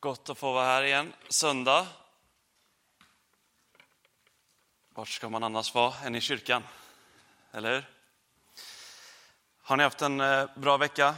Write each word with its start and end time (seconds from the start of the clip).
Gott 0.00 0.30
att 0.30 0.38
få 0.38 0.52
vara 0.52 0.64
här 0.64 0.82
igen. 0.82 1.12
Söndag. 1.28 1.86
Vart 4.94 5.08
ska 5.08 5.28
man 5.28 5.42
annars 5.42 5.74
vara 5.74 5.94
än 6.04 6.14
i 6.14 6.20
kyrkan? 6.20 6.62
Eller 7.52 7.74
hur? 7.74 7.84
Har 9.62 9.76
ni 9.76 9.82
haft 9.82 10.02
en 10.02 10.20
eh, 10.20 10.46
bra 10.56 10.76
vecka? 10.76 11.14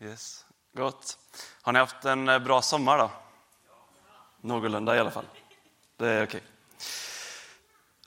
Yes, 0.00 0.46
gott. 0.72 1.18
Har 1.62 1.72
ni 1.72 1.78
haft 1.78 2.04
en 2.04 2.28
eh, 2.28 2.38
bra 2.38 2.62
sommar 2.62 2.98
då? 2.98 3.10
Någorlunda 4.40 4.96
i 4.96 4.98
alla 4.98 5.10
fall. 5.10 5.26
Det 5.96 6.08
är 6.08 6.24
okej. 6.24 6.42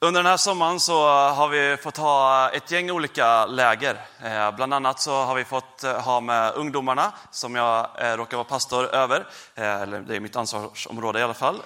Under 0.04 0.24
den 0.24 0.30
här 0.30 0.38
sommaren 0.38 0.80
så 0.80 1.08
har 1.10 1.50
vi 1.50 1.78
fått 1.78 1.98
ha 1.98 2.50
ett 2.50 2.72
gäng 2.72 2.92
olika 2.92 3.46
läger. 3.46 4.06
Eh, 4.24 4.56
bland 4.56 4.74
annat 4.74 5.02
så 5.02 5.12
har 5.12 5.36
vi 5.36 5.46
fått 5.46 5.84
eh, 5.84 6.02
ha 6.02 6.20
med 6.20 6.54
ungdomarna 6.54 7.14
som 7.32 7.56
jag 7.56 7.90
eh, 7.98 8.18
råkar 8.18 8.38
vara 8.38 8.48
pastor 8.48 8.96
över, 8.96 9.28
eller 9.56 10.00
det 10.00 10.16
är 10.16 10.20
mitt 10.20 10.36
ansvarsområde 10.36 11.20
i 11.20 11.24
alla 11.24 11.34
fall. 11.34 11.62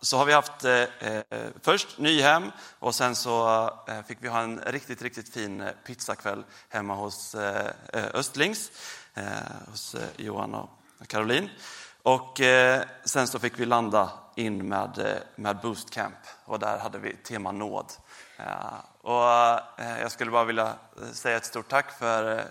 Så 0.00 0.16
har 0.16 0.24
vi 0.24 0.32
haft 0.32 0.52
först 1.62 1.98
Nyhem 1.98 2.52
och 2.78 2.94
sen 2.94 3.16
så 3.16 3.70
fick 4.08 4.18
vi 4.20 4.28
ha 4.28 4.40
en 4.40 4.60
riktigt, 4.66 5.02
riktigt 5.02 5.34
fin 5.34 5.68
pizzakväll 5.86 6.44
hemma 6.68 6.94
hos 6.94 7.34
Östlings, 7.92 8.70
hos 9.70 9.96
Johan 10.16 10.54
och 10.54 10.70
Caroline. 11.06 11.50
Och 12.02 12.40
eh, 12.40 12.82
sen 13.04 13.26
så 13.26 13.38
fick 13.38 13.58
vi 13.58 13.66
landa 13.66 14.10
in 14.34 14.68
med, 14.68 14.98
eh, 14.98 15.16
med 15.36 15.56
Boostcamp. 15.60 16.16
Och 16.44 16.58
där 16.58 16.78
hade 16.78 16.98
vi 16.98 17.16
tema 17.16 17.52
nåd. 17.52 17.92
Eh, 18.36 18.74
och 19.00 19.80
eh, 19.80 20.00
jag 20.00 20.12
skulle 20.12 20.30
bara 20.30 20.44
vilja 20.44 20.66
eh, 20.66 21.12
säga 21.12 21.36
ett 21.36 21.44
stort 21.44 21.68
tack 21.68 21.98
för, 21.98 22.44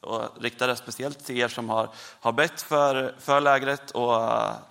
och 0.00 0.42
rikta 0.42 0.66
det 0.66 0.76
speciellt 0.76 1.24
till 1.24 1.38
er 1.38 1.48
som 1.48 1.68
har, 1.68 1.88
har 2.20 2.32
bett 2.32 2.62
för, 2.62 3.14
för 3.18 3.40
lägret. 3.40 3.90
Och, 3.90 4.20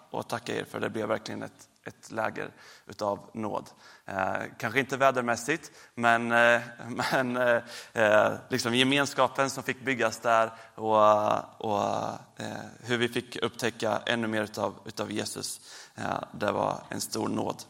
och 0.09 0.27
tacka 0.27 0.55
er 0.55 0.65
för 0.65 0.79
det 0.79 0.89
blev 0.89 1.07
verkligen 1.07 1.43
ett, 1.43 1.67
ett 1.85 2.11
läger 2.11 2.51
utav 2.85 3.29
nåd. 3.33 3.69
Eh, 4.05 4.35
kanske 4.57 4.79
inte 4.79 4.97
vädermässigt, 4.97 5.71
men, 5.95 6.31
eh, 6.31 6.61
men 7.11 7.37
eh, 7.93 8.33
liksom 8.49 8.75
gemenskapen 8.75 9.49
som 9.49 9.63
fick 9.63 9.81
byggas 9.81 10.19
där 10.19 10.51
och, 10.75 11.61
och 11.61 11.83
eh, 12.37 12.47
hur 12.83 12.97
vi 12.97 13.07
fick 13.07 13.35
upptäcka 13.35 14.01
ännu 14.05 14.27
mer 14.27 14.41
utav, 14.41 14.75
utav 14.85 15.11
Jesus. 15.11 15.61
Eh, 15.95 16.23
det 16.31 16.51
var 16.51 16.83
en 16.89 17.01
stor 17.01 17.27
nåd. 17.27 17.63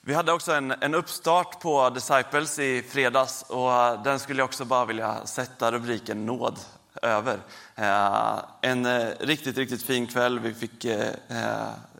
Vi 0.00 0.14
hade 0.14 0.32
också 0.32 0.52
en, 0.52 0.70
en 0.70 0.94
uppstart 0.94 1.60
på 1.60 1.90
Disciples 1.90 2.58
i 2.58 2.82
fredags 2.82 3.42
och 3.42 4.02
den 4.04 4.18
skulle 4.18 4.40
jag 4.40 4.44
också 4.44 4.64
bara 4.64 4.84
vilja 4.84 5.26
sätta 5.26 5.72
rubriken 5.72 6.26
nåd 6.26 6.58
över. 7.02 7.38
Eh, 7.74 8.38
en 8.60 9.10
riktigt, 9.10 9.58
riktigt 9.58 9.82
fin 9.82 10.06
kväll. 10.06 10.38
Vi 10.38 10.54
fick 10.54 10.86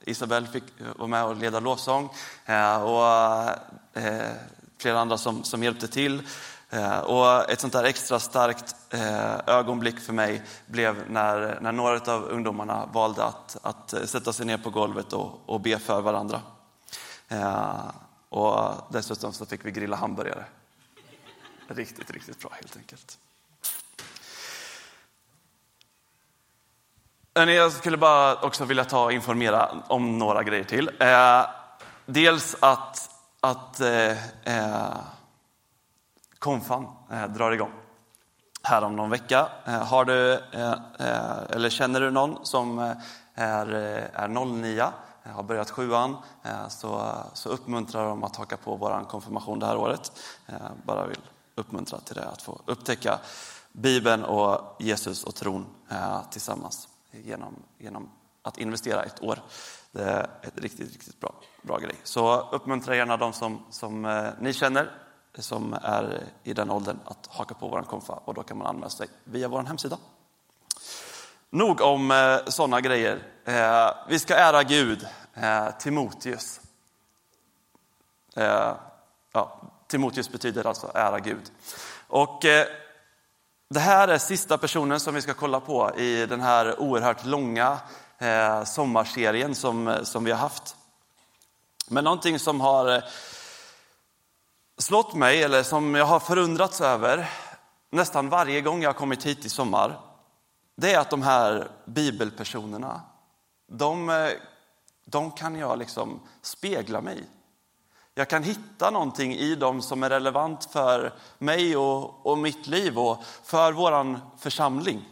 Isabel 0.04 0.46
fick 0.46 0.64
eh, 0.80 0.86
vara 0.96 1.08
med 1.08 1.24
och 1.24 1.36
leda 1.36 1.60
lovsång 1.60 2.10
eh, 2.46 2.82
och 2.82 3.04
eh, 4.02 4.32
flera 4.78 5.00
andra 5.00 5.18
som, 5.18 5.44
som 5.44 5.62
hjälpte 5.62 5.88
till. 5.88 6.22
Och 7.04 7.50
ett 7.50 7.60
sånt 7.60 7.72
där 7.72 7.84
extra 7.84 8.20
starkt 8.20 8.76
ögonblick 9.46 10.00
för 10.00 10.12
mig 10.12 10.42
blev 10.66 11.10
när, 11.10 11.58
när 11.60 11.72
några 11.72 12.14
av 12.14 12.24
ungdomarna 12.24 12.86
valde 12.92 13.24
att, 13.24 13.56
att 13.62 13.94
sätta 14.08 14.32
sig 14.32 14.46
ner 14.46 14.58
på 14.58 14.70
golvet 14.70 15.12
och, 15.12 15.40
och 15.46 15.60
be 15.60 15.78
för 15.78 16.00
varandra. 16.00 16.40
Och 18.28 18.74
dessutom 18.92 19.32
så 19.32 19.46
fick 19.46 19.64
vi 19.64 19.70
grilla 19.70 19.96
hamburgare. 19.96 20.44
Riktigt, 21.68 22.10
riktigt 22.10 22.40
bra 22.40 22.50
helt 22.54 22.76
enkelt. 22.76 23.18
Eh, 27.48 27.50
jag 27.50 27.72
skulle 27.72 27.96
bara 27.96 28.34
också 28.34 28.64
vilja 28.64 28.84
ta 28.84 29.04
och 29.04 29.12
informera 29.12 29.68
om 29.88 30.18
några 30.18 30.42
grejer 30.42 30.64
till. 30.64 30.90
Eh, 31.00 31.46
dels 32.06 32.56
att, 32.60 33.10
att 33.40 33.80
eh, 33.80 34.10
eh 34.44 34.96
konfan 36.38 36.86
eh, 37.12 37.26
drar 37.26 37.52
igång 37.52 37.72
här 38.62 38.84
om 38.84 38.96
någon 38.96 39.10
vecka. 39.10 39.48
Eh, 39.64 39.86
har 39.86 40.04
du, 40.04 40.32
eh, 40.32 40.74
eller 41.50 41.70
känner 41.70 42.00
du 42.00 42.10
någon 42.10 42.46
som 42.46 42.94
är, 43.34 43.66
är 44.14 44.28
09, 44.28 44.86
har 45.24 45.42
börjat 45.42 45.70
sjuan, 45.70 46.16
så, 46.68 47.12
så 47.32 47.48
uppmuntrar 47.48 48.08
de 48.08 48.24
att 48.24 48.36
haka 48.36 48.56
på 48.56 48.76
vår 48.76 49.08
konfirmation 49.08 49.58
det 49.58 49.66
här 49.66 49.76
året. 49.76 50.12
Bara 50.84 51.06
vill 51.06 51.20
uppmuntra 51.54 51.98
till 51.98 52.16
det, 52.16 52.28
att 52.28 52.42
få 52.42 52.60
upptäcka 52.66 53.18
Bibeln 53.72 54.24
och 54.24 54.76
Jesus 54.78 55.24
och 55.24 55.34
tron 55.34 55.66
tillsammans 56.30 56.88
genom, 57.10 57.62
genom 57.78 58.10
att 58.42 58.58
investera 58.58 59.02
ett 59.02 59.22
år. 59.22 59.38
Det 59.92 60.02
är 60.02 60.30
ett 60.42 60.58
riktigt, 60.58 60.92
riktigt 60.92 61.20
bra, 61.20 61.34
bra 61.62 61.78
grej. 61.78 61.94
Så 62.02 62.48
uppmuntra 62.50 62.96
gärna 62.96 63.16
de 63.16 63.32
som, 63.32 63.66
som 63.70 64.04
eh, 64.04 64.30
ni 64.40 64.52
känner 64.52 64.90
som 65.38 65.72
är 65.82 66.24
i 66.42 66.52
den 66.52 66.70
åldern 66.70 66.98
att 67.04 67.26
haka 67.26 67.54
på 67.54 67.68
vår 67.68 67.82
konfa 67.82 68.12
och 68.12 68.34
då 68.34 68.42
kan 68.42 68.58
man 68.58 68.66
anmäla 68.66 68.90
sig 68.90 69.08
via 69.24 69.48
vår 69.48 69.62
hemsida. 69.62 69.98
Nog 71.50 71.80
om 71.80 72.10
eh, 72.10 72.38
sådana 72.46 72.80
grejer. 72.80 73.22
Eh, 73.44 73.90
vi 74.08 74.18
ska 74.18 74.34
ära 74.34 74.62
Gud, 74.62 75.06
eh, 75.34 75.70
Timoteus. 75.78 76.60
Eh, 78.36 78.74
ja, 79.32 79.60
Timoteus 79.86 80.32
betyder 80.32 80.66
alltså 80.66 80.90
ära 80.94 81.18
Gud. 81.18 81.50
Och 82.06 82.44
eh, 82.44 82.66
det 83.74 83.80
här 83.80 84.08
är 84.08 84.18
sista 84.18 84.58
personen 84.58 85.00
som 85.00 85.14
vi 85.14 85.22
ska 85.22 85.34
kolla 85.34 85.60
på 85.60 85.96
i 85.96 86.26
den 86.26 86.40
här 86.40 86.80
oerhört 86.80 87.24
långa 87.24 87.78
eh, 88.18 88.64
sommarserien 88.64 89.54
som, 89.54 89.96
som 90.02 90.24
vi 90.24 90.30
har 90.30 90.38
haft. 90.38 90.76
Men 91.88 92.04
någonting 92.04 92.38
som 92.38 92.60
har 92.60 92.94
eh, 92.94 93.02
slått 94.78 95.14
mig, 95.14 95.42
eller 95.42 95.62
som 95.62 95.94
jag 95.94 96.04
har 96.04 96.20
förundrats 96.20 96.80
över 96.80 97.30
nästan 97.90 98.28
varje 98.28 98.60
gång 98.60 98.82
jag 98.82 98.88
har 98.88 98.98
kommit 98.98 99.26
hit 99.26 99.44
i 99.44 99.48
sommar, 99.48 100.00
det 100.76 100.92
är 100.92 100.98
att 100.98 101.10
de 101.10 101.22
här 101.22 101.70
bibelpersonerna, 101.84 103.00
de, 103.68 104.08
eh, 104.08 104.30
de 105.04 105.30
kan 105.30 105.56
jag 105.56 105.78
liksom 105.78 106.20
spegla 106.42 107.00
mig 107.00 107.18
i. 107.18 107.24
Jag 108.20 108.28
kan 108.28 108.42
hitta 108.42 108.90
någonting 108.90 109.34
i 109.34 109.54
dem 109.54 109.82
som 109.82 110.02
är 110.02 110.10
relevant 110.10 110.64
för 110.72 111.12
mig 111.38 111.76
och, 111.76 112.26
och 112.26 112.38
mitt 112.38 112.66
liv 112.66 112.98
och 112.98 113.24
för 113.44 113.72
vår 113.72 114.20
församling. 114.38 115.08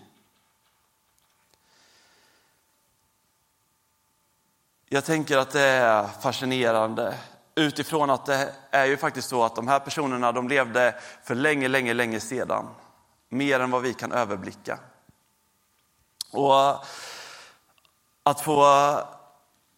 Jag 4.88 5.04
tänker 5.04 5.38
att 5.38 5.50
det 5.50 5.60
är 5.60 6.06
fascinerande 6.06 7.14
utifrån 7.54 8.10
att 8.10 8.26
det 8.26 8.54
är 8.70 8.84
ju 8.84 8.96
faktiskt 8.96 9.28
så 9.28 9.44
att 9.44 9.56
de 9.56 9.68
här 9.68 9.80
personerna 9.80 10.32
de 10.32 10.48
levde 10.48 10.94
för 11.24 11.34
länge, 11.34 11.68
länge, 11.68 11.94
länge 11.94 12.20
sedan. 12.20 12.68
Mer 13.28 13.60
än 13.60 13.70
vad 13.70 13.82
vi 13.82 13.94
kan 13.94 14.12
överblicka. 14.12 14.78
Och 16.32 16.84
att 18.22 18.40
få 18.40 18.64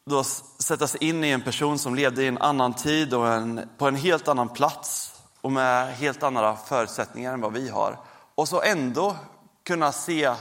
då 0.05 0.25
sätta 0.25 0.87
sig 0.87 1.05
in 1.05 1.25
i 1.25 1.31
en 1.31 1.43
person 1.43 1.78
som 1.78 1.94
levde 1.94 2.22
i 2.22 2.28
en 2.28 2.38
annan 2.38 2.75
tid 2.75 3.15
och 3.15 3.28
en, 3.28 3.69
på 3.78 3.88
en 3.88 3.97
helt 3.97 4.28
annan 4.28 4.49
plats 4.49 5.15
och 5.41 5.53
med 5.53 5.94
helt 5.94 6.22
andra 6.22 6.56
förutsättningar 6.56 7.33
än 7.33 7.41
vad 7.41 7.53
vi 7.53 7.69
har. 7.69 7.99
Och 8.34 8.49
så 8.49 8.62
ändå 8.62 9.16
kunna 9.62 9.93
se, 9.93 10.34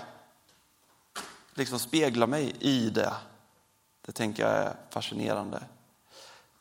liksom 1.53 1.79
spegla 1.79 2.27
mig 2.27 2.55
i 2.59 2.89
det. 2.89 3.13
Det 4.05 4.11
tänker 4.11 4.43
jag 4.43 4.51
är 4.51 4.75
fascinerande. 4.89 5.63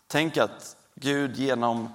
Tänk 0.06 0.36
att 0.36 0.76
Gud 0.94 1.36
genom 1.36 1.94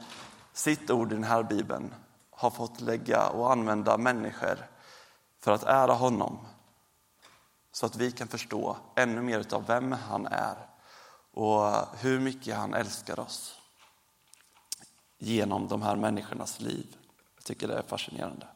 sitt 0.54 0.92
ord 0.92 1.12
i 1.12 1.16
den 1.16 1.24
här 1.24 1.44
bibeln 1.44 1.94
har 2.32 2.50
fått 2.50 2.82
lägga 2.82 3.28
och 3.28 3.52
använda 3.52 3.98
människor 3.98 4.66
för 5.40 5.52
att 5.52 5.64
ära 5.64 5.94
honom. 5.94 6.40
Så 7.72 7.86
att 7.86 7.96
vi 7.96 8.12
kan 8.12 8.28
förstå 8.28 8.78
ännu 8.96 9.22
mer 9.22 9.54
av 9.54 9.68
vem 9.68 9.92
han 9.92 10.26
är 10.26 10.56
och 11.34 11.86
hur 12.00 12.20
mycket 12.20 12.56
han 12.56 12.74
älskar 12.74 13.20
oss 13.20 13.56
genom 15.18 15.68
de 15.68 15.82
här 15.82 15.96
människornas 15.96 16.60
liv. 16.60 16.86
Jag 17.36 17.46
tycker 17.46 17.68
det 17.68 17.74
är 17.74 17.84
fascinerande. 17.88 18.48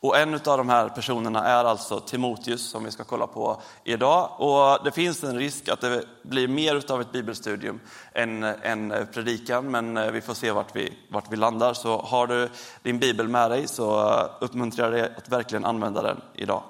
Och 0.00 0.18
en 0.18 0.34
av 0.34 0.40
de 0.58 0.68
här 0.68 0.88
personerna 0.88 1.44
är 1.44 1.64
alltså 1.64 2.00
Timoteus 2.00 2.70
som 2.70 2.84
vi 2.84 2.90
ska 2.90 3.04
kolla 3.04 3.26
på 3.26 3.60
idag. 3.84 4.30
Och 4.38 4.84
det 4.84 4.90
finns 4.90 5.24
en 5.24 5.36
risk 5.36 5.68
att 5.68 5.80
det 5.80 6.04
blir 6.22 6.48
mer 6.48 6.92
av 6.92 7.00
ett 7.00 7.12
bibelstudium 7.12 7.80
än, 8.12 8.42
en 8.42 9.06
predikan, 9.12 9.70
men 9.70 9.96
eh, 9.96 10.10
vi 10.10 10.20
får 10.20 10.34
se 10.34 10.50
vart 10.50 10.76
vi, 10.76 10.98
vart 11.10 11.32
vi 11.32 11.36
landar. 11.36 11.74
Så 11.74 11.98
har 11.98 12.26
du 12.26 12.48
din 12.82 12.98
bibel 12.98 13.28
med 13.28 13.50
dig 13.50 13.68
så 13.68 14.08
eh, 14.08 14.26
uppmuntrar 14.40 14.84
jag 14.84 14.92
dig 14.92 15.16
att 15.16 15.28
verkligen 15.28 15.64
använda 15.64 16.02
den 16.02 16.20
idag. 16.34 16.62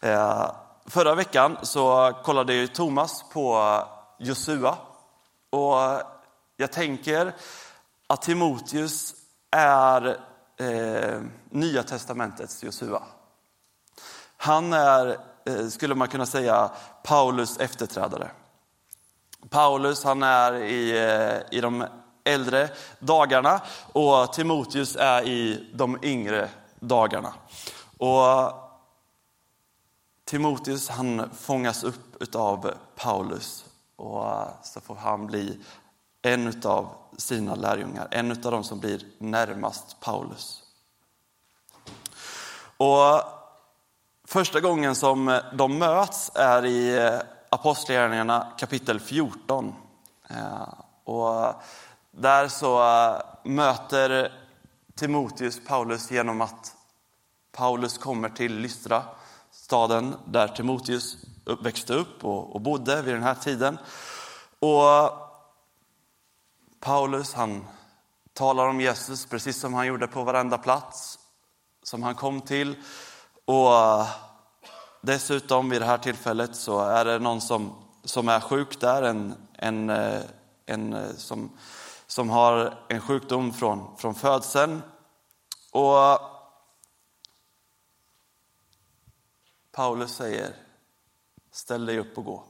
Eh, 0.00 0.50
förra 0.86 1.14
veckan 1.14 1.56
så 1.62 2.12
kollade 2.24 2.54
ju 2.54 2.66
Thomas 2.66 3.24
på 3.32 3.78
Josua. 4.18 4.78
Och 5.50 5.82
eh, 5.82 6.00
jag 6.56 6.72
tänker 6.72 7.34
att 8.06 8.22
Timoteus 8.22 9.14
är 9.50 10.20
eh, 10.56 11.20
Nya 11.50 11.82
testamentets 11.82 12.62
Josua. 12.62 13.02
Han 14.36 14.72
är 14.72 15.18
eh, 15.44 15.66
skulle 15.68 15.94
man 15.94 16.08
kunna 16.08 16.26
säga, 16.26 16.70
Paulus 17.02 17.58
efterträdare. 17.58 18.30
Paulus 19.50 20.04
han 20.04 20.22
är 20.22 20.54
i, 20.54 20.90
eh, 20.90 21.58
i 21.58 21.60
de 21.60 21.84
äldre 22.24 22.68
dagarna 22.98 23.60
och 23.92 24.32
Timoteus 24.32 24.96
är 24.96 25.22
i 25.22 25.70
de 25.74 25.98
yngre 26.02 26.48
dagarna. 26.80 27.34
Och 27.98 28.52
Timoteus 30.24 30.88
han 30.88 31.30
fångas 31.36 31.84
upp 31.84 32.34
av 32.34 32.74
Paulus 32.96 33.64
och 33.96 34.26
eh, 34.26 34.48
så 34.62 34.80
får 34.80 34.94
han 34.94 35.26
bli 35.26 35.60
en 36.22 36.62
av 36.64 36.88
sina 37.16 37.54
lärjungar, 37.54 38.08
en 38.10 38.30
av 38.30 38.36
de 38.36 38.64
som 38.64 38.80
blir 38.80 39.02
närmast 39.18 40.00
Paulus. 40.00 40.62
Och 42.76 43.06
eh, 43.06 43.24
första 44.24 44.60
gången 44.60 44.94
som 44.94 45.28
eh, 45.28 45.40
de 45.52 45.78
möts 45.78 46.30
är 46.34 46.66
i 46.66 47.10
Apostlagärningarna 47.48 48.52
kapitel 48.58 49.00
14. 49.00 49.74
Och 51.04 51.62
där 52.10 52.48
så 52.48 52.78
möter 53.42 54.32
Timoteus 54.94 55.60
Paulus 55.66 56.10
genom 56.10 56.40
att 56.40 56.76
Paulus 57.52 57.98
kommer 57.98 58.28
till 58.28 58.58
Lystra, 58.58 59.02
staden 59.50 60.16
där 60.24 60.48
Timoteus 60.48 61.16
växte 61.44 61.94
upp 61.94 62.24
och 62.24 62.60
bodde 62.60 63.02
vid 63.02 63.14
den 63.14 63.22
här 63.22 63.34
tiden. 63.34 63.78
Och 64.58 65.10
Paulus 66.80 67.34
han 67.34 67.66
talar 68.32 68.68
om 68.68 68.80
Jesus 68.80 69.26
precis 69.26 69.60
som 69.60 69.74
han 69.74 69.86
gjorde 69.86 70.06
på 70.06 70.24
varenda 70.24 70.58
plats 70.58 71.18
som 71.82 72.02
han 72.02 72.14
kom 72.14 72.40
till. 72.40 72.76
Och 73.44 73.72
dessutom 75.00 75.70
vid 75.70 75.80
det 75.80 75.86
här 75.86 75.98
tillfället 75.98 76.56
så 76.56 76.80
är 76.80 77.04
det 77.04 77.18
någon 77.18 77.40
som, 77.40 77.72
som 78.04 78.28
är 78.28 78.40
sjuk 78.40 78.80
där, 78.80 79.02
en, 79.02 79.34
en, 79.52 79.90
eh, 79.90 80.20
en 80.66 80.92
eh, 80.92 81.14
som, 81.16 81.58
som 82.06 82.30
har 82.30 82.78
en 82.88 83.00
sjukdom 83.00 83.52
från, 83.52 83.96
från 83.96 84.14
födseln. 84.14 84.82
Och 85.72 86.18
Paulus 89.72 90.14
säger, 90.14 90.63
ställ 91.54 91.86
dig 91.86 91.98
upp 91.98 92.18
och 92.18 92.24
gå. 92.24 92.44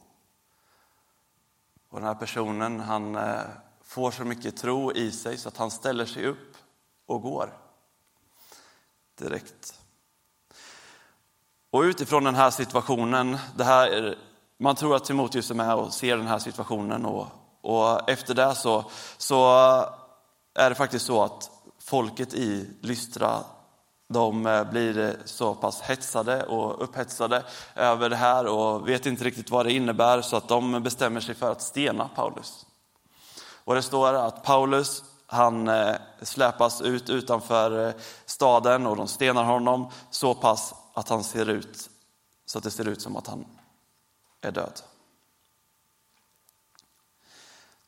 Och 1.89 1.99
den 2.01 2.09
här 2.09 2.15
personen 2.15 2.81
han 2.81 3.17
eh, 3.17 3.41
får 3.83 4.11
så 4.11 4.25
mycket 4.25 4.56
tro 4.56 4.93
i 4.93 5.11
sig 5.11 5.39
så 5.39 5.49
att 5.49 5.56
han 5.56 5.71
ställer 5.71 6.06
sig 6.06 6.27
upp 6.27 6.56
och 7.06 7.23
går 7.23 7.59
direkt. 9.19 9.81
Och 11.71 11.81
utifrån 11.81 12.25
den 12.25 12.35
här 12.35 12.51
situationen, 12.51 13.39
det 13.56 13.65
här 13.65 14.19
man 14.59 14.77
tror 14.77 14.97
att 14.97 15.05
Timoteus 15.05 15.51
är 15.51 15.55
med 15.55 15.75
och 15.75 15.93
ser 15.93 16.17
den 16.17 16.27
här 16.27 16.39
situationen 16.39 17.06
och, 17.06 17.27
och 17.61 18.11
efter 18.11 18.35
det 18.35 18.55
så, 18.55 18.85
så 19.19 19.47
är 20.55 20.69
det 20.69 20.75
faktiskt 20.75 21.06
så 21.06 21.23
att 21.23 21.51
folket 21.79 22.35
i 22.35 22.71
Lystra 22.81 23.45
de 24.15 24.47
eh, 24.47 24.65
blir 24.65 24.99
eh, 24.99 25.11
så 25.25 25.55
pass 25.55 25.81
hetsade 25.81 26.43
och 26.43 26.83
upphetsade 26.83 27.45
över 27.75 28.11
det 28.11 28.17
här 28.17 28.47
och 28.47 28.89
vet 28.89 29.07
inte 29.07 29.25
riktigt 29.25 29.51
vad 29.51 29.67
det 29.67 29.73
innebär 29.73 30.23
så 30.23 30.37
att 30.37 30.49
de 30.49 30.83
bestämmer 30.83 31.21
sig 31.21 31.35
för 31.35 31.53
att 31.53 31.63
stena 31.63 32.09
Paulus. 32.15 32.67
Och 33.65 33.75
det 33.75 33.83
står 33.83 34.15
att 34.15 34.43
Paulus 34.43 35.03
han 35.27 35.69
eh, 35.69 35.97
släpas 36.23 36.81
ut 36.81 37.11
utanför 37.11 37.95
staden 38.27 38.87
och 38.87 38.97
de 38.97 39.09
stenar 39.09 39.45
honom 39.45 39.91
så 40.11 40.35
pass 40.35 40.75
att 40.95 41.09
han 41.09 41.25
ser 41.25 41.49
ut 41.51 41.91
så 42.47 42.59
att 42.59 42.65
det 42.65 42.71
ser 42.71 42.89
ut 42.89 43.03
som 43.03 43.17
att 43.17 43.27
han 43.27 43.47
är 44.41 44.53
död. 44.53 44.81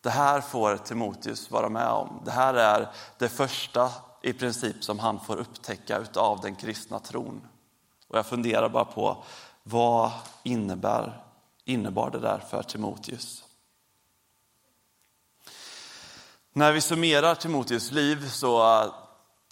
Det 0.00 0.11
här 0.11 0.40
får 0.40 0.76
Timoteus 0.76 1.50
vara 1.50 1.69
med 1.69 1.88
om. 1.88 2.23
Det 2.25 2.31
här 2.31 2.55
är 2.55 2.90
det 3.19 3.28
första 3.28 3.90
i 4.26 4.32
princip 4.32 4.84
som 4.84 4.99
han 4.99 5.20
får 5.20 5.37
upptäcka 5.37 6.05
av 6.14 6.40
den 6.40 6.55
kristna 6.55 6.99
tron. 6.99 7.49
Och 8.08 8.19
jag 8.19 8.26
funderar 8.26 8.69
bara 8.69 8.84
på 8.84 9.25
vad 9.62 10.11
innebär, 10.43 11.23
innebar 11.64 12.11
det 12.11 12.19
där 12.19 12.38
för 12.38 12.62
Timoteus? 12.62 13.44
När 16.52 16.73
vi 16.73 16.81
summerar 16.81 17.34
Timoteus 17.34 17.93
liv 17.93 18.28
så 18.28 18.84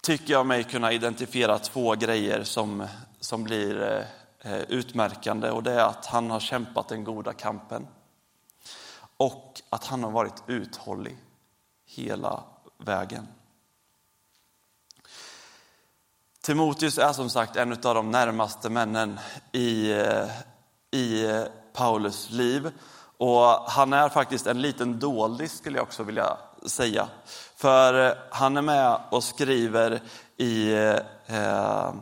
tycker 0.01 0.33
jag 0.33 0.45
mig 0.45 0.63
kunna 0.63 0.91
identifiera 0.91 1.59
två 1.59 1.95
grejer 1.95 2.43
som, 2.43 2.87
som 3.19 3.43
blir 3.43 4.05
eh, 4.39 4.61
utmärkande. 4.61 5.49
Och 5.49 5.63
det 5.63 5.71
är 5.71 5.85
att 5.85 6.05
han 6.05 6.31
har 6.31 6.39
kämpat 6.39 6.87
den 6.87 7.03
goda 7.03 7.33
kampen 7.33 7.87
och 9.17 9.61
att 9.69 9.85
han 9.85 10.03
har 10.03 10.11
varit 10.11 10.43
uthållig 10.47 11.17
hela 11.85 12.43
vägen. 12.77 13.27
Timoteus 16.45 16.97
är 16.97 17.13
som 17.13 17.29
sagt 17.29 17.55
en 17.55 17.71
av 17.71 17.95
de 17.95 18.11
närmaste 18.11 18.69
männen 18.69 19.19
i, 19.51 19.91
eh, 19.91 20.27
i 20.91 21.25
eh, 21.25 21.43
Paulus 21.73 22.29
liv. 22.31 22.71
Och 23.17 23.45
han 23.47 23.93
är 23.93 24.09
faktiskt 24.09 24.47
en 24.47 24.61
liten 24.61 24.99
doldis 24.99 25.57
skulle 25.57 25.77
jag 25.77 25.83
också 25.83 26.03
vilja 26.03 26.37
säga. 26.65 27.07
För 27.55 28.07
eh, 28.07 28.13
han 28.31 28.57
är 28.57 28.61
med 28.61 28.99
och 29.09 29.23
skriver 29.23 30.01
i 30.37 30.73
eh, 31.25 31.93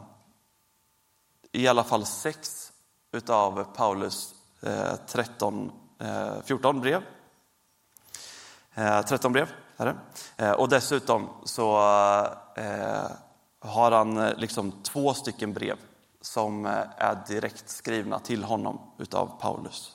i 1.51 1.67
alla 1.67 1.83
fall 1.83 2.05
sex 2.05 2.71
utav 3.11 3.63
Paulus 3.75 4.33
eh, 4.61 4.95
13, 5.07 5.71
eh, 5.99 6.33
14 6.45 6.81
brev. 6.81 7.01
13 9.07 9.33
brev 9.33 9.49
är 9.77 9.85
det. 9.85 9.95
Eh, 10.45 10.51
och 10.51 10.69
dessutom 10.69 11.29
så 11.43 11.77
har 13.63 13.91
han 13.91 14.17
eh, 14.17 14.35
liksom 14.37 14.71
två 14.83 15.13
stycken 15.13 15.53
brev 15.53 15.77
som 16.21 16.65
eh, 16.65 16.71
är 16.97 17.23
direkt 17.27 17.69
skrivna 17.69 18.19
till 18.19 18.43
honom 18.43 18.79
utav 18.97 19.39
Paulus. 19.41 19.91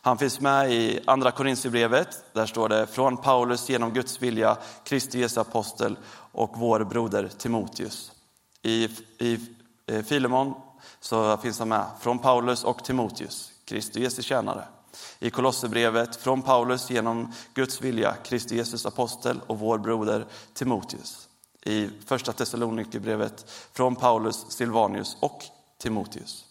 Han 0.00 0.18
finns 0.18 0.40
med 0.40 0.72
i 0.72 1.00
Andra 1.06 1.30
Korintierbrevet. 1.30 2.24
Där 2.32 2.46
står 2.46 2.68
det 2.68 2.86
från 2.86 3.16
Paulus 3.16 3.68
genom 3.68 3.92
Guds 3.92 4.22
vilja, 4.22 4.56
Kristi 4.84 5.20
Jesu 5.20 5.40
apostel 5.40 5.98
och 6.32 6.50
vår 6.54 6.84
broder 6.84 7.28
Timoteus. 7.38 8.12
I, 8.62 8.84
i 9.18 9.38
eh, 9.86 10.02
Filemon 10.02 10.54
så 11.00 11.36
finns 11.36 11.58
han 11.58 11.68
med 11.68 11.84
från 12.00 12.18
Paulus 12.18 12.64
och 12.64 12.84
Timoteus, 12.84 13.52
Kristi 13.64 14.02
Jesu 14.02 14.22
tjänare. 14.22 14.64
I 15.18 15.30
Kolosserbrevet 15.30 16.16
från 16.16 16.42
Paulus 16.42 16.90
genom 16.90 17.32
Guds 17.54 17.80
vilja, 17.80 18.14
Kristi 18.24 18.56
Jesus 18.56 18.86
apostel 18.86 19.40
och 19.46 19.58
vår 19.58 19.78
broder 19.78 20.26
Timoteus. 20.54 21.25
I 21.66 21.90
Första 22.06 22.32
Thessalonikerbrevet 22.32 23.50
från 23.72 23.96
Paulus, 23.96 24.46
Silvanius 24.48 25.16
och 25.20 25.42
Timoteus. 25.78 26.44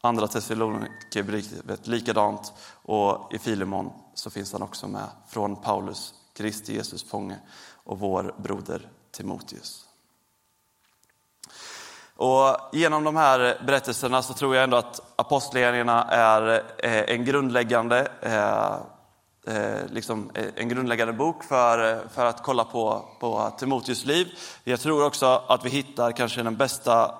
Andra 0.00 0.28
Thessalonikerbrevet 0.28 1.86
likadant 1.86 2.52
och 2.82 3.34
i 3.34 3.38
Filemon 3.38 3.92
så 4.14 4.30
finns 4.30 4.52
han 4.52 4.62
också 4.62 4.88
med 4.88 5.06
från 5.28 5.56
Paulus, 5.56 6.14
Kristi 6.34 6.74
Jesus 6.74 7.04
fånge 7.04 7.38
och 7.84 7.98
vår 7.98 8.34
broder 8.38 8.88
Timoteus. 9.10 9.86
Och 12.16 12.56
genom 12.72 13.04
de 13.04 13.16
här 13.16 13.62
berättelserna 13.66 14.22
så 14.22 14.34
tror 14.34 14.54
jag 14.54 14.64
ändå 14.64 14.76
att 14.76 15.00
apostlagärningarna 15.16 16.04
är 16.04 16.62
eh, 16.78 17.14
en 17.14 17.24
grundläggande, 17.24 18.08
eh, 18.22 18.76
Eh, 19.50 19.86
liksom 19.90 20.30
eh, 20.34 20.46
en 20.56 20.68
grundläggande 20.68 21.12
bok 21.12 21.44
för, 21.44 21.92
eh, 21.92 22.08
för 22.08 22.26
att 22.26 22.42
kolla 22.42 22.64
på, 22.64 23.04
på 23.20 23.50
Timoteus 23.58 24.04
liv. 24.04 24.28
Jag 24.64 24.80
tror 24.80 25.04
också 25.04 25.26
att 25.26 25.64
vi 25.64 25.70
hittar 25.70 26.12
kanske 26.12 26.42
den 26.42 26.56
bästa 26.56 27.14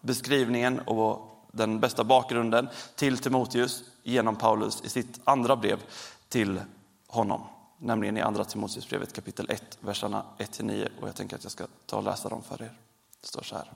beskrivningen 0.00 0.80
och 0.80 1.44
den 1.52 1.80
bästa 1.80 2.04
bakgrunden 2.04 2.68
till 2.94 3.18
Timoteus 3.18 3.82
genom 4.02 4.36
Paulus 4.36 4.82
i 4.84 4.88
sitt 4.88 5.20
andra 5.24 5.56
brev 5.56 5.82
till 6.28 6.60
honom, 7.06 7.40
nämligen 7.78 8.16
i 8.16 8.20
andra 8.20 8.44
Timoteusbrevet 8.44 9.12
kapitel 9.12 9.50
1, 9.50 9.78
verserna 9.80 10.24
1-9. 10.38 10.88
Och 11.00 11.08
jag 11.08 11.14
tänker 11.14 11.36
att 11.36 11.42
jag 11.42 11.52
ska 11.52 11.66
ta 11.86 11.96
och 11.96 12.04
läsa 12.04 12.28
dem 12.28 12.42
för 12.42 12.62
er. 12.62 12.72
Det 13.20 13.28
står 13.28 13.42
så 13.42 13.56
här. 13.56 13.72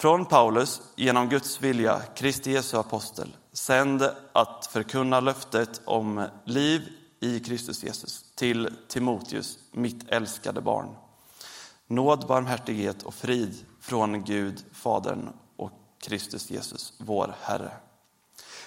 Från 0.00 0.26
Paulus, 0.26 0.82
genom 0.96 1.28
Guds 1.28 1.60
vilja, 1.60 2.02
Kristi 2.14 2.52
Jesu 2.52 2.76
apostel, 2.76 3.36
sänd 3.52 4.10
att 4.32 4.68
förkunna 4.72 5.20
löftet 5.20 5.80
om 5.84 6.26
liv 6.44 6.88
i 7.20 7.40
Kristus 7.40 7.84
Jesus 7.84 8.24
till 8.34 8.68
Timoteus, 8.88 9.58
mitt 9.72 10.08
älskade 10.08 10.60
barn. 10.60 10.88
Nåd, 11.86 12.26
barmhärtighet 12.26 13.02
och 13.02 13.14
frid 13.14 13.64
från 13.80 14.24
Gud, 14.24 14.64
Fadern 14.72 15.28
och 15.56 15.72
Kristus 15.98 16.50
Jesus, 16.50 16.92
vår 16.98 17.34
Herre. 17.40 17.70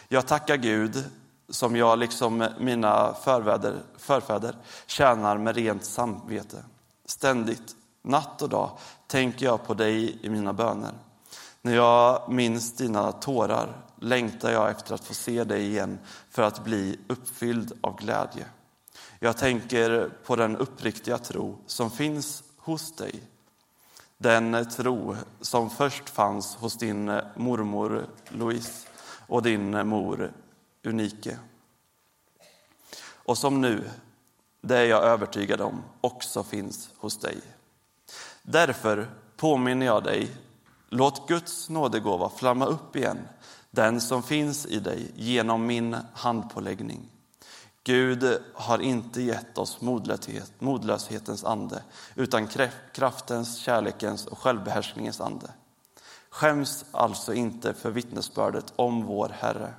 Jag 0.07 0.27
tackar 0.27 0.57
Gud 0.57 1.03
som 1.49 1.75
jag 1.75 1.99
liksom 1.99 2.47
mina 2.59 3.13
förfäder, 3.13 3.83
förfäder 3.97 4.55
tjänar 4.87 5.37
med 5.37 5.55
rent 5.55 5.85
samvete. 5.85 6.63
Ständigt, 7.05 7.75
natt 8.01 8.41
och 8.41 8.49
dag, 8.49 8.77
tänker 9.07 9.45
jag 9.45 9.67
på 9.67 9.73
dig 9.73 10.17
i 10.21 10.29
mina 10.29 10.53
böner 10.53 10.93
när 11.65 11.75
jag 11.75 12.31
minns 12.31 12.73
dina 12.73 13.11
tårar 13.11 13.81
längtar 13.99 14.51
jag 14.51 14.71
efter 14.71 14.95
att 14.95 15.05
få 15.05 15.13
se 15.13 15.43
dig 15.43 15.65
igen 15.67 15.99
för 16.29 16.43
att 16.43 16.63
bli 16.63 16.99
uppfylld 17.07 17.73
av 17.81 17.97
glädje. 17.97 18.45
Jag 19.19 19.37
tänker 19.37 20.09
på 20.25 20.35
den 20.35 20.57
uppriktiga 20.57 21.17
tro 21.17 21.57
som 21.67 21.91
finns 21.91 22.43
hos 22.57 22.95
dig. 22.95 23.23
Den 24.17 24.69
tro 24.69 25.15
som 25.41 25.69
först 25.69 26.09
fanns 26.09 26.55
hos 26.55 26.77
din 26.77 27.19
mormor 27.35 28.05
Louise 28.29 28.87
och 29.27 29.43
din 29.43 29.87
mor 29.87 30.31
Unike. 30.83 31.37
Och 33.05 33.37
som 33.37 33.61
nu, 33.61 33.89
det 34.61 34.77
är 34.77 34.85
jag 34.85 35.03
övertygad 35.03 35.61
om, 35.61 35.83
också 36.01 36.43
finns 36.43 36.89
hos 36.97 37.17
dig. 37.17 37.37
Därför 38.41 39.09
påminner 39.37 39.85
jag 39.85 40.03
dig, 40.03 40.31
låt 40.93 41.27
Guds 41.27 41.69
nådegåva 41.69 42.29
flamma 42.29 42.65
upp 42.65 42.95
igen, 42.95 43.27
den 43.71 44.01
som 44.01 44.23
finns 44.23 44.65
i 44.65 44.79
dig 44.79 45.11
genom 45.15 45.65
min 45.65 45.97
handpåläggning. 46.13 47.09
Gud 47.83 48.37
har 48.53 48.79
inte 48.79 49.21
gett 49.21 49.57
oss 49.57 49.81
modlöshetens 50.59 51.43
ande 51.43 51.83
utan 52.15 52.47
kraftens, 52.93 53.57
kärlekens 53.57 54.25
och 54.25 54.37
självbehärskningens 54.37 55.21
ande. 55.21 55.47
Skäms 56.29 56.85
alltså 56.91 57.33
inte 57.33 57.73
för 57.73 57.91
vittnesbördet 57.91 58.73
om 58.75 59.05
vår 59.05 59.29
Herre 59.39 59.73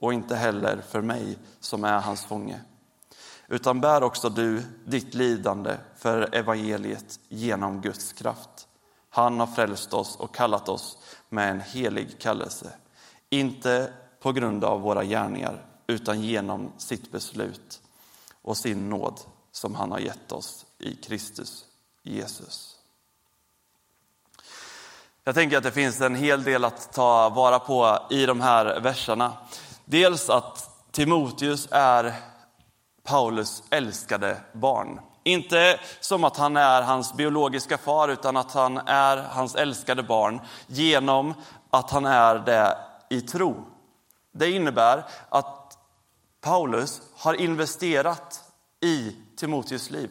och 0.00 0.12
inte 0.12 0.36
heller 0.36 0.82
för 0.88 1.02
mig 1.02 1.38
som 1.60 1.84
är 1.84 2.00
hans 2.00 2.24
fånge. 2.24 2.60
Utan 3.48 3.80
bär 3.80 4.02
också 4.02 4.28
du 4.28 4.62
ditt 4.86 5.14
lidande 5.14 5.76
för 5.96 6.34
evangeliet 6.34 7.20
genom 7.28 7.80
Guds 7.80 8.12
kraft. 8.12 8.66
Han 9.10 9.40
har 9.40 9.46
frälst 9.46 9.94
oss 9.94 10.16
och 10.16 10.34
kallat 10.34 10.68
oss 10.68 10.98
med 11.28 11.50
en 11.50 11.60
helig 11.60 12.20
kallelse. 12.20 12.72
Inte 13.30 13.92
på 14.20 14.32
grund 14.32 14.64
av 14.64 14.80
våra 14.80 15.04
gärningar 15.04 15.64
utan 15.86 16.20
genom 16.20 16.72
sitt 16.78 17.12
beslut 17.12 17.80
och 18.42 18.56
sin 18.56 18.88
nåd 18.88 19.20
som 19.52 19.74
han 19.74 19.92
har 19.92 19.98
gett 19.98 20.32
oss 20.32 20.66
i 20.78 20.94
Kristus 20.94 21.64
Jesus. 22.02 22.76
Jag 25.24 25.34
tänker 25.34 25.56
att 25.56 25.62
det 25.62 25.72
finns 25.72 26.00
en 26.00 26.14
hel 26.14 26.42
del 26.42 26.64
att 26.64 26.92
ta 26.92 27.28
vara 27.28 27.58
på 27.58 27.98
i 28.10 28.26
de 28.26 28.40
här 28.40 28.80
verserna. 28.80 29.32
Dels 29.84 30.30
att 30.30 30.70
Timoteus 30.92 31.68
är 31.70 32.14
Paulus 33.02 33.62
älskade 33.70 34.40
barn. 34.52 35.00
Inte 35.22 35.80
som 36.00 36.24
att 36.24 36.36
han 36.36 36.56
är 36.56 36.82
hans 36.82 37.14
biologiska 37.14 37.78
far, 37.78 38.08
utan 38.08 38.36
att 38.36 38.52
han 38.52 38.78
är 38.78 39.16
hans 39.16 39.54
älskade 39.54 40.02
barn 40.02 40.40
genom 40.66 41.34
att 41.70 41.90
han 41.90 42.06
är 42.06 42.34
det 42.38 42.78
i 43.08 43.20
tro. 43.20 43.66
Det 44.32 44.50
innebär 44.50 45.04
att 45.28 45.78
Paulus 46.40 47.02
har 47.16 47.34
investerat 47.34 48.44
i 48.80 49.16
Timoteus 49.36 49.90
liv. 49.90 50.10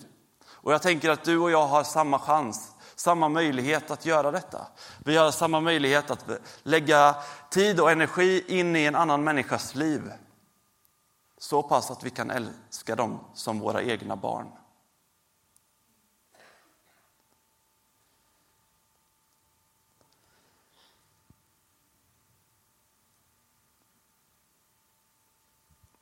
Och 0.52 0.74
jag 0.74 0.82
tänker 0.82 1.10
att 1.10 1.24
du 1.24 1.38
och 1.38 1.52
jag 1.52 1.68
har 1.68 1.84
samma 1.84 2.20
chans, 2.20 2.72
samma 2.96 3.30
möjlighet 3.30 3.92
att 3.92 4.06
göra 4.06 4.32
detta. 4.32 4.68
Vi 5.06 5.18
har 5.18 5.32
samma 5.32 5.60
möjlighet 5.60 6.12
att 6.12 6.26
lägga 6.64 7.16
tid 7.50 7.80
och 7.80 7.92
energi 7.92 8.60
in 8.60 8.76
i 8.76 8.86
en 8.86 8.96
annan 8.96 9.24
människas 9.24 9.76
liv. 9.76 10.12
Så 11.38 11.64
pass 11.64 11.92
att 11.92 12.04
vi 12.04 12.10
kan 12.10 12.32
älska 12.32 12.96
dem 12.96 13.20
som 13.34 13.60
våra 13.60 13.82
egna 13.82 14.16
barn. 14.16 14.48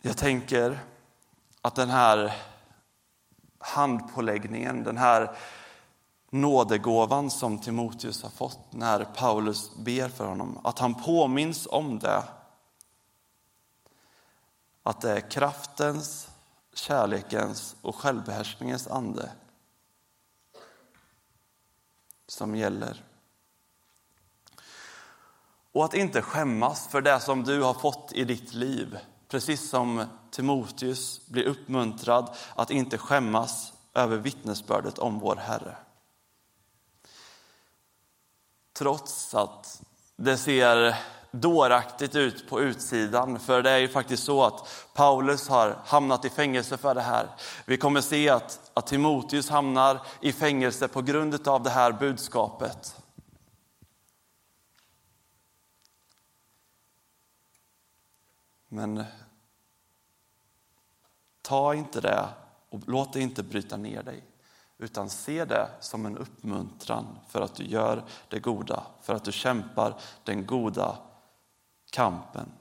Jag 0.08 0.18
tänker 0.18 0.80
att 1.62 1.76
den 1.76 1.90
här 1.90 2.36
handpåläggningen, 3.60 4.84
den 4.84 4.98
här 4.98 5.38
nådegåvan 6.30 7.32
som 7.32 7.60
Timoteus 7.60 8.24
har 8.24 8.30
fått 8.30 8.74
när 8.74 9.04
Paulus 9.06 9.76
ber 9.76 10.10
för 10.10 10.26
honom, 10.28 10.60
att 10.64 10.80
han 10.80 11.04
påminns 11.04 11.68
om 11.72 12.00
det. 12.00 12.24
Att 14.84 15.02
det 15.02 15.12
är 15.12 15.30
kraftens, 15.30 16.30
kärlekens 16.74 17.76
och 17.82 17.96
självbehärskningens 17.96 18.88
ande 18.88 19.32
som 22.28 22.56
gäller. 22.56 23.04
Och 25.72 25.86
att 25.86 25.94
inte 25.94 26.22
skämmas 26.22 26.88
för 26.88 27.02
det 27.02 27.20
som 27.20 27.44
du 27.44 27.64
har 27.64 27.74
fått 27.74 28.12
i 28.14 28.24
ditt 28.24 28.54
liv 28.54 29.00
Precis 29.28 29.70
som 29.70 30.06
Timoteus 30.32 31.28
blir 31.28 31.44
uppmuntrad 31.44 32.36
att 32.56 32.72
inte 32.72 32.98
skämmas 32.98 33.74
över 33.94 34.18
vittnesbördet 34.18 35.00
om 35.00 35.20
vår 35.20 35.36
Herre. 35.36 35.76
Trots 38.74 39.36
att 39.36 39.82
det 40.16 40.38
ser 40.38 40.96
dåraktigt 41.32 42.16
ut 42.16 42.50
på 42.50 42.62
utsidan. 42.62 43.40
För 43.40 43.62
det 43.62 43.70
är 43.70 43.78
ju 43.78 43.88
faktiskt 43.88 44.24
så 44.24 44.44
att 44.44 44.86
Paulus 44.94 45.48
har 45.48 45.78
hamnat 45.86 46.26
i 46.26 46.30
fängelse 46.30 46.78
för 46.78 46.96
det 46.96 47.02
här. 47.02 47.28
Vi 47.66 47.78
kommer 47.78 48.02
se 48.02 48.30
att, 48.30 48.72
att 48.74 48.88
Timoteus 48.88 49.50
hamnar 49.50 50.02
i 50.22 50.34
fängelse 50.34 50.88
på 50.88 51.02
grund 51.02 51.48
av 51.48 51.64
det 51.64 51.70
här 51.70 51.92
budskapet. 51.92 52.96
Men 58.68 58.98
eh, 58.98 59.06
ta 61.42 61.74
inte 61.74 62.02
det 62.02 62.30
och 62.70 62.82
låt 62.88 63.14
det 63.14 63.22
inte 63.22 63.44
bryta 63.44 63.78
ner 63.78 64.04
dig. 64.04 64.24
Utan 64.78 65.10
se 65.10 65.46
det 65.46 65.70
som 65.80 66.06
en 66.06 66.18
uppmuntran 66.18 67.20
för 67.28 67.42
att 67.42 67.56
du 67.56 67.64
gör 67.64 68.04
det 68.28 68.40
goda, 68.40 68.84
för 69.02 69.14
att 69.14 69.24
du 69.24 69.32
kämpar 69.32 70.00
den 70.24 70.46
goda 70.46 70.98
kampen. 71.92 72.52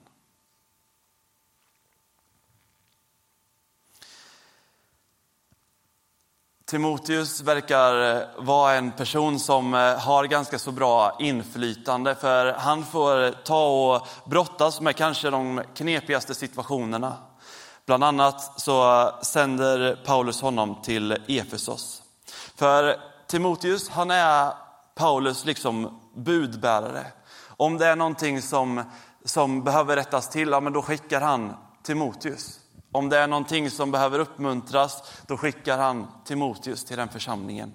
Timoteus 6.70 7.40
verkar 7.40 8.16
eh, 8.16 8.22
vara 8.36 8.74
en 8.74 8.92
person 8.92 9.40
som 9.40 9.74
eh, 9.74 9.98
har 9.98 10.24
ganska 10.24 10.58
så 10.58 10.72
bra 10.72 11.16
inflytande 11.20 12.14
för 12.14 12.52
han 12.52 12.84
får 12.84 13.30
ta 13.44 13.66
och 13.66 14.08
brottas 14.24 14.80
med 14.80 14.96
kanske 14.96 15.30
de 15.30 15.62
knepigaste 15.74 16.34
situationerna. 16.34 17.16
Bland 17.86 18.04
annat 18.04 18.60
så 18.60 19.10
sänder 19.22 19.98
Paulus 20.06 20.40
honom 20.40 20.82
till 20.82 21.12
Efesos. 21.28 22.02
För 22.56 22.96
Timoteus, 23.26 23.88
han 23.88 24.10
är 24.10 24.52
Paulus 24.94 25.44
liksom 25.44 26.00
budbärare. 26.14 27.06
Om 27.46 27.78
det 27.78 27.86
är 27.86 27.96
någonting 27.96 28.42
som, 28.42 28.82
som 29.24 29.64
behöver 29.64 29.96
rättas 29.96 30.30
till, 30.30 30.48
ja, 30.48 30.60
men 30.60 30.72
då 30.72 30.82
skickar 30.82 31.20
han 31.20 31.54
Timoteus. 31.82 32.60
Om 32.96 33.08
det 33.08 33.18
är 33.18 33.26
någonting 33.26 33.70
som 33.70 33.90
behöver 33.90 34.18
uppmuntras, 34.18 35.02
då 35.26 35.36
skickar 35.36 35.78
han 35.78 36.06
Timoteus 36.24 36.84
till 36.84 36.96
den 36.96 37.08
församlingen. 37.08 37.74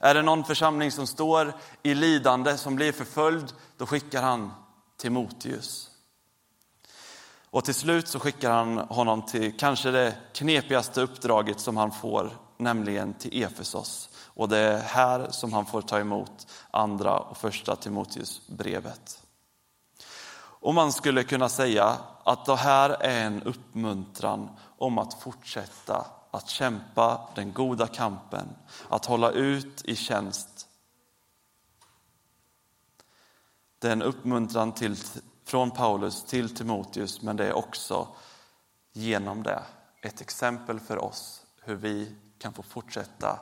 Är 0.00 0.14
det 0.14 0.22
någon 0.22 0.44
församling 0.44 0.90
som 0.90 1.06
står 1.06 1.52
i 1.82 1.94
lidande, 1.94 2.56
som 2.56 2.76
blir 2.76 2.92
förföljd, 2.92 3.52
då 3.76 3.86
skickar 3.86 4.22
han 4.22 4.52
Timoteus. 4.96 5.90
Och 7.50 7.64
till 7.64 7.74
slut 7.74 8.08
så 8.08 8.20
skickar 8.20 8.50
han 8.50 8.78
honom 8.78 9.22
till 9.22 9.56
kanske 9.58 9.90
det 9.90 10.16
knepigaste 10.32 11.00
uppdraget 11.00 11.60
som 11.60 11.76
han 11.76 11.92
får, 11.92 12.30
nämligen 12.56 13.14
till 13.14 13.42
Efesos. 13.42 14.08
Och 14.24 14.48
det 14.48 14.58
är 14.58 14.80
här 14.80 15.30
som 15.30 15.52
han 15.52 15.66
får 15.66 15.82
ta 15.82 15.98
emot 15.98 16.46
andra 16.70 17.18
och 17.18 17.36
första 17.36 17.76
Timoteus 17.76 18.40
brevet. 18.46 19.23
Och 20.64 20.74
man 20.74 20.92
skulle 20.92 21.24
kunna 21.24 21.48
säga 21.48 21.98
att 22.24 22.44
det 22.44 22.56
här 22.56 22.90
är 22.90 23.26
en 23.26 23.42
uppmuntran 23.42 24.50
om 24.78 24.98
att 24.98 25.22
fortsätta 25.22 26.06
att 26.30 26.48
kämpa 26.48 27.28
den 27.34 27.52
goda 27.52 27.86
kampen, 27.86 28.48
att 28.88 29.04
hålla 29.04 29.30
ut 29.30 29.84
i 29.84 29.96
tjänst. 29.96 30.68
Det 33.78 33.88
är 33.88 33.92
en 33.92 34.02
uppmuntran 34.02 34.72
till, 34.72 34.96
från 35.44 35.70
Paulus 35.70 36.24
till 36.24 36.56
Timoteus, 36.56 37.22
men 37.22 37.36
det 37.36 37.46
är 37.46 37.52
också 37.52 38.08
genom 38.92 39.42
det 39.42 39.62
ett 40.02 40.20
exempel 40.20 40.80
för 40.80 41.04
oss 41.04 41.46
hur 41.62 41.76
vi 41.76 42.14
kan 42.38 42.52
få 42.52 42.62
fortsätta 42.62 43.40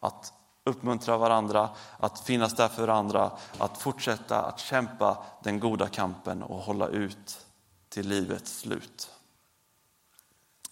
att 0.00 0.32
uppmuntra 0.64 1.16
varandra, 1.16 1.70
att 1.98 2.20
finnas 2.20 2.54
där 2.54 2.68
för 2.68 2.86
varandra, 2.86 3.30
att 3.58 3.78
fortsätta 3.78 4.42
att 4.42 4.60
kämpa 4.60 5.24
den 5.42 5.60
goda 5.60 5.88
kampen 5.88 6.42
och 6.42 6.58
hålla 6.58 6.88
ut 6.88 7.46
till 7.88 8.08
livets 8.08 8.58
slut. 8.58 9.10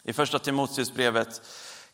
I 0.03 0.13
första 0.13 0.39
Timoteusbrevet 0.39 1.43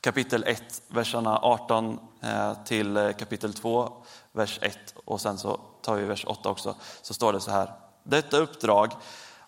kapitel 0.01 0.45
1, 0.47 0.83
verserna 0.89 1.39
18 1.39 1.99
eh, 2.21 2.53
till 2.65 2.97
eh, 2.97 3.13
kapitel 3.13 3.55
2, 3.55 3.93
vers 4.33 4.59
1 4.63 4.79
och 5.05 5.21
sen 5.21 5.39
så 5.39 5.61
tar 5.83 5.97
vi 5.97 6.05
vers 6.05 6.25
8 6.29 6.49
också, 6.49 6.75
så 7.03 7.15
står 7.15 7.33
det 7.33 7.41
så 7.41 7.51
här. 7.51 7.73
Detta 8.03 8.37
uppdrag 8.37 8.93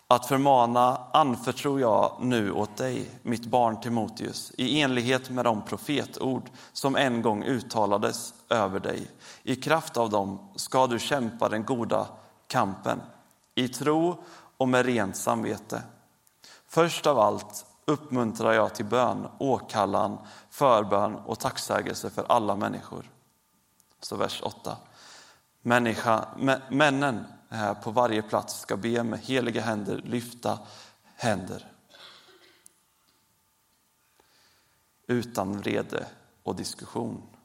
att 0.07 0.25
förmana 0.25 1.01
anförtror 1.13 1.81
jag 1.81 2.17
nu 2.21 2.51
åt 2.51 2.77
dig, 2.77 3.09
mitt 3.21 3.45
barn 3.45 3.81
Timoteus, 3.81 4.51
i 4.57 4.81
enlighet 4.81 5.29
med 5.29 5.45
de 5.45 5.61
profetord 5.61 6.49
som 6.73 6.95
en 6.95 7.21
gång 7.21 7.43
uttalades 7.43 8.33
över 8.49 8.79
dig. 8.79 9.11
I 9.43 9.55
kraft 9.55 9.97
av 9.97 10.09
dem 10.09 10.49
ska 10.55 10.87
du 10.87 10.99
kämpa 10.99 11.49
den 11.49 11.65
goda 11.65 12.07
kampen, 12.47 13.01
i 13.55 13.67
tro 13.67 14.23
och 14.57 14.67
med 14.67 14.85
rent 14.85 15.17
samvete. 15.17 15.83
Först 16.67 17.07
av 17.07 17.19
allt 17.19 17.65
uppmuntrar 17.85 18.53
jag 18.53 18.75
till 18.75 18.85
bön, 18.85 19.27
åkallan, 19.39 20.17
förbön 20.49 21.15
och 21.15 21.39
tacksägelse 21.39 22.09
för 22.09 22.25
alla 22.29 22.55
människor. 22.55 23.11
Så 23.99 24.15
vers 24.15 24.41
8. 24.43 24.77
Människa, 25.61 26.25
männen 26.69 27.23
på 27.83 27.91
varje 27.91 28.21
plats 28.21 28.59
ska 28.59 28.77
be 28.77 29.03
med 29.03 29.19
heliga 29.19 29.61
händer 29.61 30.01
lyfta 30.05 30.59
händer. 31.15 31.71
Utan 35.07 35.57
vrede 35.57 36.07
och 36.43 36.55
diskussion. 36.55 37.36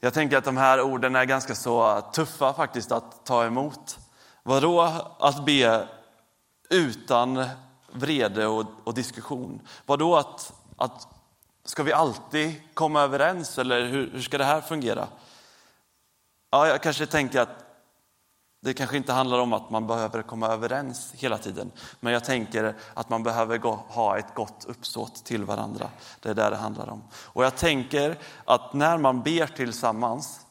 Jag 0.00 0.14
tänker 0.14 0.36
att 0.36 0.44
de 0.44 0.56
här 0.56 0.80
orden 0.80 1.16
är 1.16 1.24
ganska 1.24 1.54
så 1.54 2.00
tuffa 2.12 2.52
faktiskt 2.52 2.92
att 2.92 3.26
ta 3.26 3.44
emot. 3.44 3.98
Vadå 4.42 4.80
att 5.18 5.44
be 5.44 5.88
utan 6.70 7.44
vrede 7.92 8.46
och, 8.46 8.66
och 8.84 8.94
diskussion? 8.94 9.60
Vadå 9.86 10.16
att, 10.16 10.52
att 10.76 11.08
ska 11.64 11.82
vi 11.82 11.92
alltid 11.92 12.74
komma 12.74 13.00
överens 13.02 13.58
eller 13.58 13.86
hur, 13.86 14.10
hur 14.12 14.22
ska 14.22 14.38
det 14.38 14.44
här 14.44 14.60
fungera? 14.60 15.08
Ja, 16.50 16.68
jag 16.68 16.82
kanske 16.82 17.06
tänker 17.06 17.40
att 17.40 17.67
det 18.60 18.74
kanske 18.74 18.96
inte 18.96 19.12
handlar 19.12 19.38
om 19.38 19.52
att 19.52 19.70
man 19.70 19.86
behöver 19.86 20.22
komma 20.22 20.48
överens 20.48 21.12
hela 21.14 21.38
tiden, 21.38 21.72
men 22.00 22.12
jag 22.12 22.24
tänker 22.24 22.76
att 22.94 23.08
man 23.08 23.22
behöver 23.22 23.58
gå, 23.58 23.70
ha 23.88 24.18
ett 24.18 24.34
gott 24.34 24.64
uppsåt 24.68 25.24
till 25.24 25.44
varandra. 25.44 25.90
Det 26.20 26.28
är 26.28 26.34
det 26.34 26.50
det 26.50 26.56
handlar 26.56 26.88
om. 26.88 27.02
Och 27.14 27.44
jag 27.44 27.56
tänker 27.56 28.18
att 28.44 28.72
när 28.72 28.98
man 28.98 29.22
ber 29.22 29.46
tillsammans, 29.46 30.46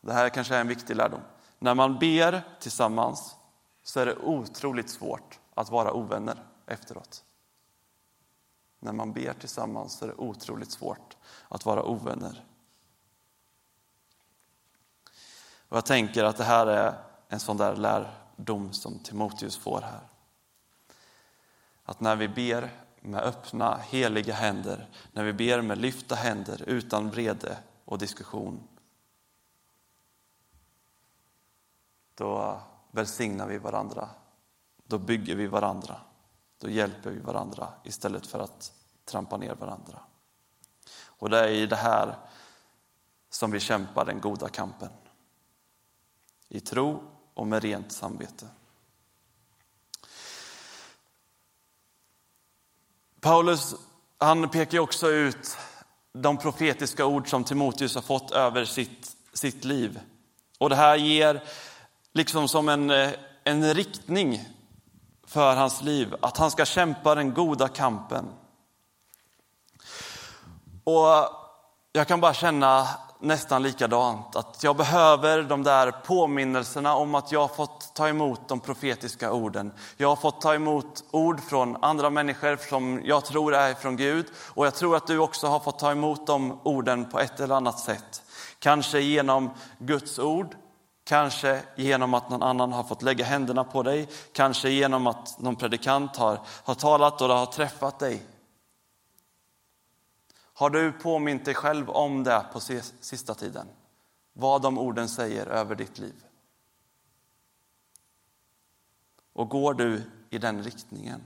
det 0.00 0.12
här 0.12 0.28
kanske 0.28 0.56
är 0.56 0.60
en 0.60 0.68
viktig 0.68 0.96
lärdom, 0.96 1.20
när 1.58 1.74
man 1.74 1.98
ber 1.98 2.42
tillsammans 2.60 3.36
så 3.82 4.00
är 4.00 4.06
det 4.06 4.16
otroligt 4.16 4.90
svårt 4.90 5.38
att 5.54 5.70
vara 5.70 5.92
ovänner 5.92 6.44
efteråt. 6.66 7.24
När 8.80 8.92
man 8.92 9.12
ber 9.12 9.32
tillsammans 9.32 9.92
så 9.92 10.04
är 10.04 10.08
det 10.08 10.14
otroligt 10.14 10.70
svårt 10.70 11.16
att 11.48 11.64
vara 11.64 11.82
ovänner. 11.82 12.44
Och 15.70 15.76
jag 15.76 15.86
tänker 15.86 16.24
att 16.24 16.36
det 16.36 16.44
här 16.44 16.66
är 16.66 16.94
en 17.28 17.40
sån 17.40 17.56
där 17.56 17.76
lärdom 17.76 18.72
som 18.72 18.98
Timoteus 18.98 19.56
får 19.56 19.80
här. 19.80 20.00
Att 21.84 22.00
när 22.00 22.16
vi 22.16 22.28
ber 22.28 22.70
med 23.00 23.20
öppna, 23.20 23.76
heliga 23.76 24.34
händer, 24.34 24.88
när 25.12 25.24
vi 25.24 25.32
ber 25.32 25.62
med 25.62 25.78
lyfta 25.78 26.14
händer 26.14 26.62
utan 26.66 27.10
vrede 27.10 27.58
och 27.84 27.98
diskussion, 27.98 28.68
då 32.14 32.60
välsignar 32.90 33.46
vi 33.46 33.58
varandra. 33.58 34.08
Då 34.84 34.98
bygger 34.98 35.34
vi 35.34 35.46
varandra. 35.46 36.00
Då 36.58 36.68
hjälper 36.68 37.10
vi 37.10 37.20
varandra 37.20 37.68
istället 37.84 38.26
för 38.26 38.38
att 38.38 38.72
trampa 39.04 39.36
ner 39.36 39.54
varandra. 39.54 39.98
Och 41.04 41.30
det 41.30 41.38
är 41.38 41.48
i 41.48 41.66
det 41.66 41.76
här 41.76 42.16
som 43.28 43.50
vi 43.50 43.60
kämpar 43.60 44.04
den 44.04 44.20
goda 44.20 44.48
kampen 44.48 44.90
i 46.50 46.60
tro 46.60 47.02
och 47.34 47.46
med 47.46 47.62
rent 47.62 47.92
samvete. 47.92 48.48
Paulus 53.20 53.74
han 54.18 54.48
pekar 54.48 54.78
också 54.78 55.08
ut 55.08 55.56
de 56.12 56.36
profetiska 56.36 57.06
ord 57.06 57.30
som 57.30 57.44
Timoteus 57.44 57.94
har 57.94 58.02
fått 58.02 58.30
över 58.30 58.64
sitt, 58.64 59.16
sitt 59.32 59.64
liv. 59.64 60.00
Och 60.58 60.70
det 60.70 60.76
här 60.76 60.96
ger 60.96 61.42
liksom 62.12 62.48
som 62.48 62.68
en, 62.68 62.90
eh, 62.90 63.10
en 63.44 63.74
riktning 63.74 64.44
för 65.26 65.56
hans 65.56 65.82
liv, 65.82 66.14
att 66.20 66.36
han 66.36 66.50
ska 66.50 66.64
kämpa 66.64 67.14
den 67.14 67.34
goda 67.34 67.68
kampen. 67.68 68.24
Och 70.84 71.06
jag 71.92 72.08
kan 72.08 72.20
bara 72.20 72.34
känna 72.34 72.88
nästan 73.20 73.62
likadant. 73.62 74.36
Att 74.36 74.62
jag 74.62 74.76
behöver 74.76 75.42
de 75.42 75.62
där 75.62 75.90
påminnelserna 75.90 76.94
om 76.94 77.14
att 77.14 77.32
jag 77.32 77.40
har 77.40 77.48
fått 77.48 77.94
ta 77.94 78.08
emot 78.08 78.48
de 78.48 78.60
profetiska 78.60 79.32
orden. 79.32 79.72
Jag 79.96 80.08
har 80.08 80.16
fått 80.16 80.40
ta 80.40 80.54
emot 80.54 81.04
ord 81.10 81.40
från 81.40 81.76
andra 81.84 82.10
människor 82.10 82.56
som 82.68 83.00
jag 83.04 83.24
tror 83.24 83.54
är 83.54 83.74
från 83.74 83.96
Gud. 83.96 84.26
Och 84.54 84.66
jag 84.66 84.74
tror 84.74 84.96
att 84.96 85.06
du 85.06 85.18
också 85.18 85.46
har 85.46 85.60
fått 85.60 85.78
ta 85.78 85.90
emot 85.90 86.26
de 86.26 86.60
orden 86.62 87.10
på 87.10 87.20
ett 87.20 87.40
eller 87.40 87.54
annat 87.54 87.78
sätt. 87.78 88.22
Kanske 88.58 89.00
genom 89.00 89.50
Guds 89.78 90.18
ord, 90.18 90.54
kanske 91.04 91.60
genom 91.76 92.14
att 92.14 92.30
någon 92.30 92.42
annan 92.42 92.72
har 92.72 92.82
fått 92.82 93.02
lägga 93.02 93.24
händerna 93.24 93.64
på 93.64 93.82
dig, 93.82 94.08
kanske 94.32 94.70
genom 94.70 95.06
att 95.06 95.40
någon 95.40 95.56
predikant 95.56 96.16
har, 96.16 96.38
har 96.64 96.74
talat 96.74 97.20
och 97.20 97.28
det 97.28 97.34
har 97.34 97.46
träffat 97.46 97.98
dig. 97.98 98.22
Har 100.60 100.70
du 100.70 100.92
påmint 100.92 101.44
dig 101.44 101.54
själv 101.54 101.90
om 101.90 102.24
det 102.24 102.44
på 102.52 102.60
sista 103.00 103.34
tiden? 103.34 103.68
Vad 104.32 104.62
de 104.62 104.78
orden 104.78 105.08
säger 105.08 105.46
över 105.46 105.74
ditt 105.74 105.98
liv? 105.98 106.24
Och 109.32 109.48
går 109.48 109.74
du 109.74 110.02
i 110.30 110.38
den 110.38 110.62
riktningen? 110.62 111.20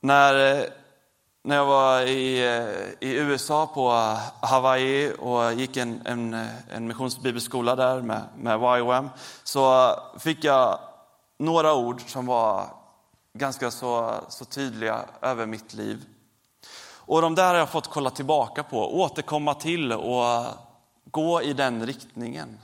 När, 0.00 0.34
när 1.42 1.56
jag 1.56 1.66
var 1.66 2.00
i, 2.00 2.38
i 3.00 3.14
USA 3.14 3.66
på 3.66 3.90
Hawaii 4.46 5.12
och 5.18 5.52
gick 5.52 5.76
en, 5.76 6.06
en, 6.06 6.34
en 6.70 6.86
missionsbibelskola 6.86 7.76
där 7.76 8.02
med, 8.02 8.22
med 8.36 8.78
YWAM 8.78 9.10
så 9.44 9.96
fick 10.18 10.44
jag 10.44 10.78
några 11.38 11.74
ord 11.74 12.10
som 12.10 12.26
var 12.26 12.66
ganska 13.32 13.70
så, 13.70 14.14
så 14.28 14.44
tydliga 14.44 15.04
över 15.20 15.46
mitt 15.46 15.74
liv. 15.74 16.06
Och 17.06 17.22
de 17.22 17.34
där 17.34 17.48
har 17.48 17.54
jag 17.54 17.70
fått 17.70 17.86
kolla 17.86 18.10
tillbaka 18.10 18.62
på, 18.62 19.00
återkomma 19.00 19.54
till 19.54 19.92
och 19.92 20.44
gå 21.04 21.42
i 21.42 21.52
den 21.52 21.86
riktningen. 21.86 22.58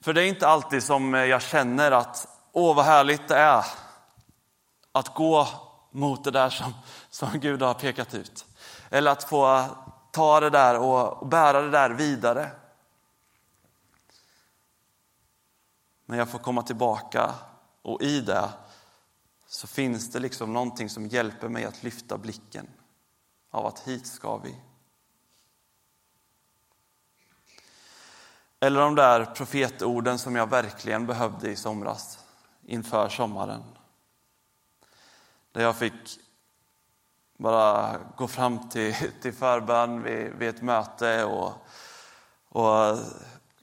För 0.00 0.12
det 0.12 0.22
är 0.22 0.26
inte 0.26 0.48
alltid 0.48 0.82
som 0.82 1.14
jag 1.14 1.42
känner 1.42 1.90
att, 1.90 2.28
åh 2.52 2.76
vad 2.76 2.84
härligt 2.84 3.28
det 3.28 3.36
är 3.36 3.64
att 4.92 5.14
gå 5.14 5.48
mot 5.90 6.24
det 6.24 6.30
där 6.30 6.50
som, 6.50 6.74
som 7.10 7.40
Gud 7.40 7.62
har 7.62 7.74
pekat 7.74 8.14
ut. 8.14 8.46
Eller 8.90 9.10
att 9.10 9.24
få 9.24 9.64
ta 10.10 10.40
det 10.40 10.50
där 10.50 10.78
och, 10.78 11.22
och 11.22 11.26
bära 11.26 11.60
det 11.60 11.70
där 11.70 11.90
vidare. 11.90 12.50
Men 16.06 16.18
jag 16.18 16.28
får 16.28 16.38
komma 16.38 16.62
tillbaka 16.62 17.34
och 17.82 18.02
i 18.02 18.20
det 18.20 18.48
så 19.46 19.66
finns 19.66 20.12
det 20.12 20.18
liksom 20.18 20.52
någonting 20.52 20.90
som 20.90 21.06
hjälper 21.06 21.48
mig 21.48 21.64
att 21.64 21.82
lyfta 21.82 22.18
blicken 22.18 22.68
av 23.50 23.66
att 23.66 23.80
hit 23.80 24.06
ska 24.06 24.36
vi. 24.36 24.56
Eller 28.60 28.80
de 28.80 28.94
där 28.94 29.24
profetorden 29.24 30.18
som 30.18 30.36
jag 30.36 30.50
verkligen 30.50 31.06
behövde 31.06 31.50
i 31.50 31.56
somras 31.56 32.24
inför 32.62 33.08
sommaren. 33.08 33.62
Där 35.52 35.62
jag 35.62 35.76
fick 35.76 36.20
bara 37.38 37.98
gå 38.16 38.28
fram 38.28 38.68
till, 38.68 38.94
till 39.22 39.32
förbön 39.32 40.02
vid, 40.02 40.32
vid 40.32 40.48
ett 40.48 40.62
möte 40.62 41.24
och, 41.24 41.52
och 42.48 42.98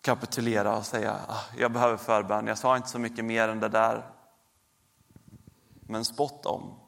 kapitulera 0.01 0.77
och 0.77 0.85
säga 0.85 1.19
ah, 1.27 1.43
jag 1.57 1.71
behöver 1.71 1.97
förbön. 1.97 2.47
Jag 2.47 2.57
sa 2.57 2.77
inte 2.77 2.89
så 2.89 2.99
mycket 2.99 3.25
mer 3.25 3.49
än 3.49 3.59
det 3.59 3.69
där. 3.69 4.11
Men 5.87 6.05
spott 6.05 6.45
om 6.45 6.84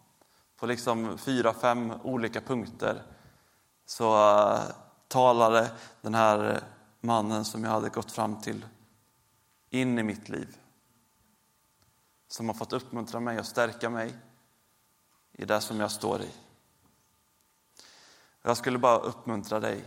på 0.57 0.65
liksom 0.65 1.17
fyra, 1.17 1.53
fem 1.53 1.93
olika 2.03 2.41
punkter 2.41 3.03
så 3.85 4.13
uh, 4.15 4.61
talade 5.07 5.71
den 6.01 6.15
här 6.15 6.63
mannen 6.99 7.45
som 7.45 7.63
jag 7.63 7.71
hade 7.71 7.89
gått 7.89 8.11
fram 8.11 8.41
till 8.41 8.65
in 9.69 9.99
i 9.99 10.03
mitt 10.03 10.29
liv. 10.29 10.57
Som 12.27 12.47
har 12.47 12.55
fått 12.55 12.73
uppmuntra 12.73 13.19
mig 13.19 13.39
och 13.39 13.45
stärka 13.45 13.89
mig 13.89 14.15
i 15.31 15.45
det 15.45 15.61
som 15.61 15.79
jag 15.79 15.91
står 15.91 16.21
i. 16.21 16.31
Jag 18.41 18.57
skulle 18.57 18.77
bara 18.77 18.97
uppmuntra 18.97 19.59
dig 19.59 19.85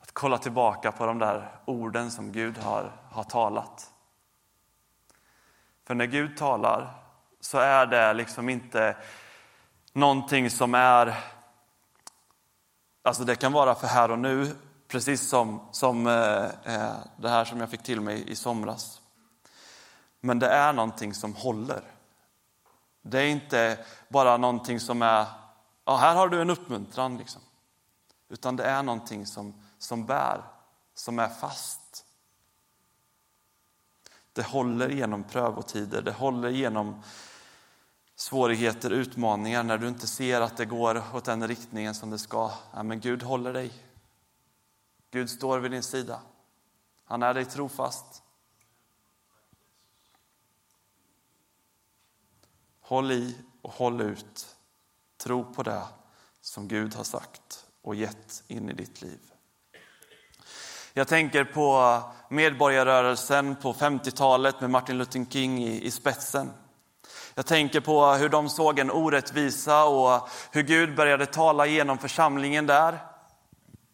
att 0.00 0.12
kolla 0.12 0.38
tillbaka 0.38 0.92
på 0.92 1.06
de 1.06 1.18
där 1.18 1.60
orden 1.64 2.10
som 2.10 2.32
Gud 2.32 2.58
har, 2.58 2.96
har 3.10 3.24
talat. 3.24 3.92
För 5.84 5.94
när 5.94 6.06
Gud 6.06 6.36
talar 6.36 7.03
så 7.44 7.58
är 7.58 7.86
det 7.86 8.12
liksom 8.12 8.48
inte 8.48 8.96
någonting 9.92 10.50
som 10.50 10.74
är... 10.74 11.14
Alltså 13.02 13.24
det 13.24 13.36
kan 13.36 13.52
vara 13.52 13.74
för 13.74 13.86
här 13.86 14.10
och 14.10 14.18
nu, 14.18 14.56
precis 14.88 15.28
som, 15.28 15.68
som 15.72 16.06
eh, 16.06 16.44
eh, 16.44 16.94
det 17.16 17.28
här 17.28 17.44
som 17.44 17.60
jag 17.60 17.70
fick 17.70 17.82
till 17.82 18.00
mig 18.00 18.30
i 18.30 18.36
somras. 18.36 19.00
Men 20.20 20.38
det 20.38 20.48
är 20.48 20.72
någonting 20.72 21.14
som 21.14 21.34
håller. 21.34 21.82
Det 23.02 23.18
är 23.18 23.26
inte 23.26 23.84
bara 24.08 24.36
någonting 24.36 24.80
som 24.80 25.02
är, 25.02 25.26
ja 25.84 25.96
här 25.96 26.14
har 26.14 26.28
du 26.28 26.40
en 26.40 26.50
uppmuntran 26.50 27.18
liksom. 27.18 27.42
Utan 28.28 28.56
det 28.56 28.64
är 28.64 28.82
någonting 28.82 29.26
som, 29.26 29.54
som 29.78 30.06
bär, 30.06 30.42
som 30.94 31.18
är 31.18 31.28
fast. 31.28 32.04
Det 34.32 34.46
håller 34.46 34.88
genom 34.88 35.24
prövotider, 35.24 36.02
det 36.02 36.12
håller 36.12 36.48
genom 36.48 37.02
svårigheter, 38.16 38.90
utmaningar, 38.90 39.62
när 39.62 39.78
du 39.78 39.88
inte 39.88 40.06
ser 40.06 40.40
att 40.40 40.56
det 40.56 40.64
går 40.64 41.02
åt 41.14 41.24
den 41.24 41.48
riktningen 41.48 41.94
som 41.94 42.10
det 42.10 42.18
ska. 42.18 42.50
Ja, 42.72 42.82
men 42.82 43.00
Gud 43.00 43.22
håller 43.22 43.52
dig. 43.52 43.72
Gud 45.10 45.30
står 45.30 45.58
vid 45.58 45.70
din 45.70 45.82
sida. 45.82 46.20
Han 47.04 47.22
är 47.22 47.34
dig 47.34 47.44
trofast. 47.44 48.22
Håll 52.80 53.12
i 53.12 53.36
och 53.62 53.72
håll 53.72 54.00
ut. 54.00 54.56
Tro 55.16 55.54
på 55.54 55.62
det 55.62 55.82
som 56.40 56.68
Gud 56.68 56.94
har 56.94 57.04
sagt 57.04 57.66
och 57.82 57.94
gett 57.94 58.42
in 58.46 58.70
i 58.70 58.72
ditt 58.72 59.02
liv. 59.02 59.20
Jag 60.92 61.08
tänker 61.08 61.44
på 61.44 62.00
medborgarrörelsen 62.28 63.56
på 63.56 63.72
50-talet 63.72 64.60
med 64.60 64.70
Martin 64.70 64.98
Luther 64.98 65.24
King 65.30 65.64
i, 65.64 65.82
i 65.82 65.90
spetsen. 65.90 66.50
Jag 67.34 67.46
tänker 67.46 67.80
på 67.80 68.06
hur 68.06 68.28
de 68.28 68.48
såg 68.48 68.78
en 68.78 68.90
orättvisa 68.90 69.84
och 69.84 70.28
hur 70.50 70.62
Gud 70.62 70.96
började 70.96 71.26
tala 71.26 71.66
genom 71.66 71.98
församlingen 71.98 72.66
där 72.66 72.98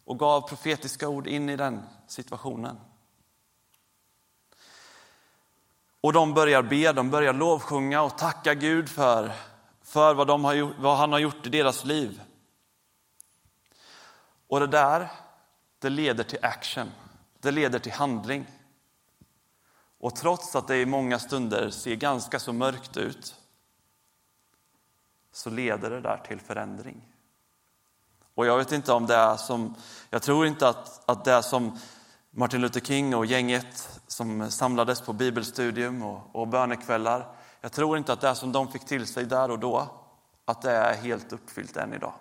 och 0.05 0.19
gav 0.19 0.41
profetiska 0.41 1.07
ord 1.07 1.27
in 1.27 1.49
i 1.49 1.55
den 1.55 1.83
situationen. 2.07 2.79
Och 6.01 6.13
de 6.13 6.33
börjar 6.33 6.61
be, 6.61 6.91
de 6.91 7.09
börjar 7.09 7.33
lovsjunga 7.33 8.01
och 8.01 8.17
tacka 8.17 8.53
Gud 8.53 8.89
för, 8.89 9.31
för 9.83 10.13
vad, 10.13 10.27
de 10.27 10.45
har 10.45 10.53
gjort, 10.53 10.75
vad 10.79 10.97
han 10.97 11.11
har 11.11 11.19
gjort 11.19 11.45
i 11.45 11.49
deras 11.49 11.85
liv. 11.85 12.21
Och 14.47 14.59
det 14.59 14.67
där, 14.67 15.11
det 15.79 15.89
leder 15.89 16.23
till 16.23 16.39
action. 16.41 16.91
Det 17.39 17.51
leder 17.51 17.79
till 17.79 17.91
handling. 17.91 18.45
Och 20.01 20.15
trots 20.15 20.55
att 20.55 20.67
det 20.67 20.77
i 20.77 20.85
många 20.85 21.19
stunder 21.19 21.69
ser 21.69 21.95
ganska 21.95 22.39
så 22.39 22.53
mörkt 22.53 22.97
ut 22.97 23.35
så 25.31 25.49
leder 25.49 25.89
det 25.89 26.01
där 26.01 26.17
till 26.17 26.39
förändring. 26.39 27.07
Och 28.33 28.45
jag 28.45 28.57
vet 28.57 28.71
inte 28.71 28.93
om 28.93 29.05
det 29.05 29.15
är 29.15 29.35
som, 29.35 29.75
jag 30.09 30.21
tror 30.21 30.47
inte 30.47 30.67
att, 30.67 31.09
att 31.09 31.25
det 31.25 31.31
är 31.31 31.41
som 31.41 31.79
Martin 32.31 32.61
Luther 32.61 32.79
King 32.79 33.15
och 33.15 33.25
gänget 33.25 34.01
som 34.07 34.51
samlades 34.51 35.01
på 35.01 35.13
bibelstudium 35.13 36.03
och, 36.03 36.35
och 36.35 36.47
bönekvällar. 36.47 37.35
Jag 37.61 37.71
tror 37.71 37.97
inte 37.97 38.13
att 38.13 38.21
det 38.21 38.35
som 38.35 38.51
de 38.51 38.71
fick 38.71 38.85
till 38.85 39.07
sig 39.07 39.25
där 39.25 39.51
och 39.51 39.59
då, 39.59 39.87
att 40.45 40.61
det 40.61 40.71
är 40.71 40.95
helt 40.95 41.33
uppfyllt 41.33 41.77
än 41.77 41.93
idag. 41.93 42.13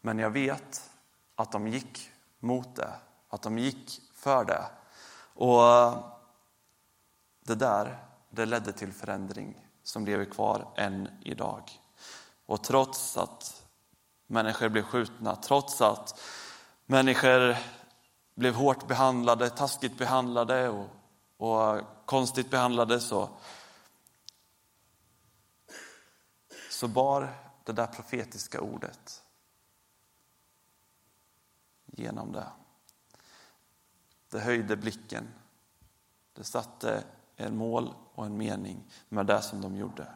Men 0.00 0.18
jag 0.18 0.30
vet 0.30 0.90
att 1.34 1.52
de 1.52 1.68
gick 1.68 2.10
mot 2.40 2.76
det, 2.76 2.92
att 3.32 3.42
de 3.42 3.58
gick 3.58 4.00
för 4.14 4.44
det. 4.44 4.64
Och 5.34 5.62
det 7.40 7.54
där, 7.54 8.04
det 8.30 8.46
ledde 8.46 8.72
till 8.72 8.92
förändring 8.92 9.66
som 9.82 10.04
lever 10.04 10.24
kvar 10.24 10.68
än 10.76 11.08
idag. 11.22 11.80
Och 12.46 12.64
trots 12.64 13.16
att 13.16 13.64
människor 14.26 14.68
blev 14.68 14.82
skjutna, 14.82 15.36
trots 15.36 15.80
att 15.80 16.20
människor 16.86 17.56
blev 18.34 18.54
hårt 18.54 18.88
behandlade, 18.88 19.50
taskigt 19.50 19.98
behandlade 19.98 20.68
och, 20.68 20.88
och 21.36 21.80
konstigt 22.06 22.50
behandlade 22.50 23.00
så, 23.00 23.28
så 26.70 26.88
bar 26.88 27.34
det 27.64 27.72
där 27.72 27.86
profetiska 27.86 28.60
ordet 28.60 29.22
genom 31.86 32.32
det. 32.32 32.46
Det 34.32 34.40
höjde 34.40 34.76
blicken. 34.76 35.28
Det 36.32 36.44
satte 36.44 37.04
en 37.36 37.56
mål 37.56 37.94
och 38.14 38.26
en 38.26 38.36
mening 38.36 38.84
med 39.08 39.26
det 39.26 39.42
som 39.42 39.60
de 39.60 39.76
gjorde. 39.76 40.06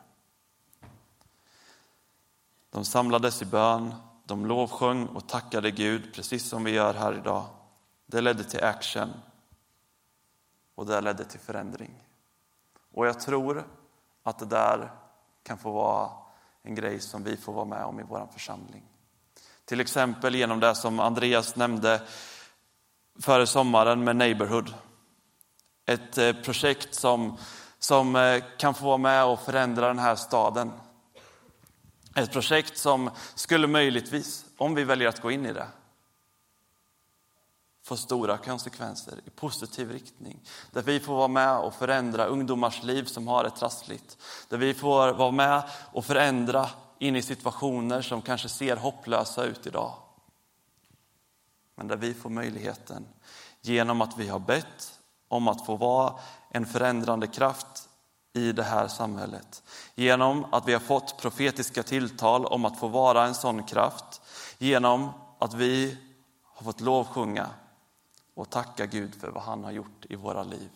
De 2.70 2.85
samlades 2.85 3.42
i 3.42 3.44
bön, 3.44 3.94
de 4.24 4.46
lovsjöng 4.46 5.07
och 5.07 5.29
tackade 5.29 5.70
Gud, 5.70 6.14
precis 6.14 6.48
som 6.48 6.64
vi 6.64 6.70
gör 6.70 6.94
här 6.94 7.14
idag. 7.14 7.46
Det 8.07 8.20
ledde 8.20 8.44
till 8.44 8.64
action 8.64 9.12
och 10.74 10.87
det 10.87 11.00
ledde 11.00 11.24
till 11.24 11.40
förändring. 11.40 12.07
Och 12.92 13.07
jag 13.07 13.20
tror 13.20 13.66
att 14.22 14.38
det 14.38 14.46
där 14.46 14.92
kan 15.42 15.59
få 15.59 15.72
vara 15.72 16.11
en 16.62 16.74
grej 16.74 17.00
som 17.00 17.24
vi 17.24 17.37
får 17.37 17.52
vara 17.52 17.64
med 17.64 17.85
om 17.85 18.00
i 18.00 18.02
vår 18.02 18.29
församling. 18.33 18.85
Till 19.64 19.81
exempel 19.81 20.35
genom 20.35 20.61
det 20.61 20.74
som 20.74 21.00
Andreas 21.00 21.57
nämnde 21.57 22.02
före 23.18 23.46
sommaren 23.46 24.05
med 24.05 24.16
Neighborhood. 24.16 24.74
Ett 25.87 26.18
eh, 26.18 26.33
projekt 26.33 26.94
som, 26.94 27.37
som 27.79 28.16
eh, 28.16 28.42
kan 28.59 28.74
få 28.74 28.85
vara 28.85 28.96
med 28.96 29.24
och 29.24 29.40
förändra 29.40 29.88
den 29.88 29.98
här 29.98 30.16
staden. 30.16 30.72
Ett 32.14 32.33
projekt 32.33 32.79
som 32.79 33.11
skulle 33.35 33.66
möjligtvis, 33.66 34.44
om 34.57 34.74
vi 34.74 34.85
väljer 34.85 35.09
att 35.09 35.22
gå 35.22 35.31
in 35.31 35.46
i 35.46 35.52
det, 35.52 35.66
få 37.85 37.96
stora 37.96 38.38
konsekvenser 38.38 39.14
i 39.24 39.31
positiv 39.31 39.90
riktning. 39.90 40.40
Där 40.72 40.83
vi 40.83 41.00
får 41.00 41.14
vara 41.14 41.29
med 41.29 41.59
och 41.59 41.74
förändra 41.74 42.24
ungdomars 42.24 42.83
liv 42.83 43.05
som 43.05 43.29
har 43.29 43.44
det 43.44 43.50
trassligt. 43.50 44.18
Där 44.48 44.59
vi 44.59 44.74
får 44.74 45.12
vara 45.12 45.31
med 45.31 45.62
och 45.92 46.05
förändra 46.05 46.68
in 46.98 47.16
i 47.16 47.22
situationer 47.22 48.02
som 48.02 48.22
kanske 48.22 48.48
ser 48.48 48.76
hopplösa 48.76 49.44
ut 49.44 49.66
idag. 49.66 49.94
Men 51.76 51.88
där 51.88 51.96
vi 51.96 52.14
får 52.14 52.30
möjligheten, 52.30 53.06
genom 53.60 54.00
att 54.00 54.18
vi 54.18 54.28
har 54.28 54.38
bett 54.38 55.00
om 55.28 55.48
att 55.48 55.66
få 55.66 55.76
vara 55.76 56.14
en 56.50 56.66
förändrande 56.66 57.26
kraft 57.26 57.88
i 58.32 58.52
det 58.52 58.62
här 58.62 58.88
samhället. 58.88 59.62
Genom 59.94 60.46
att 60.52 60.68
vi 60.68 60.72
har 60.72 60.80
fått 60.80 61.18
profetiska 61.18 61.82
tilltal 61.82 62.46
om 62.46 62.64
att 62.64 62.78
få 62.78 62.88
vara 62.88 63.26
en 63.26 63.34
sån 63.34 63.62
kraft. 63.62 64.22
Genom 64.58 65.10
att 65.38 65.54
vi 65.54 65.98
har 66.42 66.64
fått 66.64 66.80
lovsjunga 66.80 67.50
och 68.34 68.50
tacka 68.50 68.86
Gud 68.86 69.14
för 69.14 69.28
vad 69.30 69.42
han 69.42 69.64
har 69.64 69.70
gjort 69.70 70.06
i 70.10 70.16
våra 70.16 70.42
liv. 70.42 70.70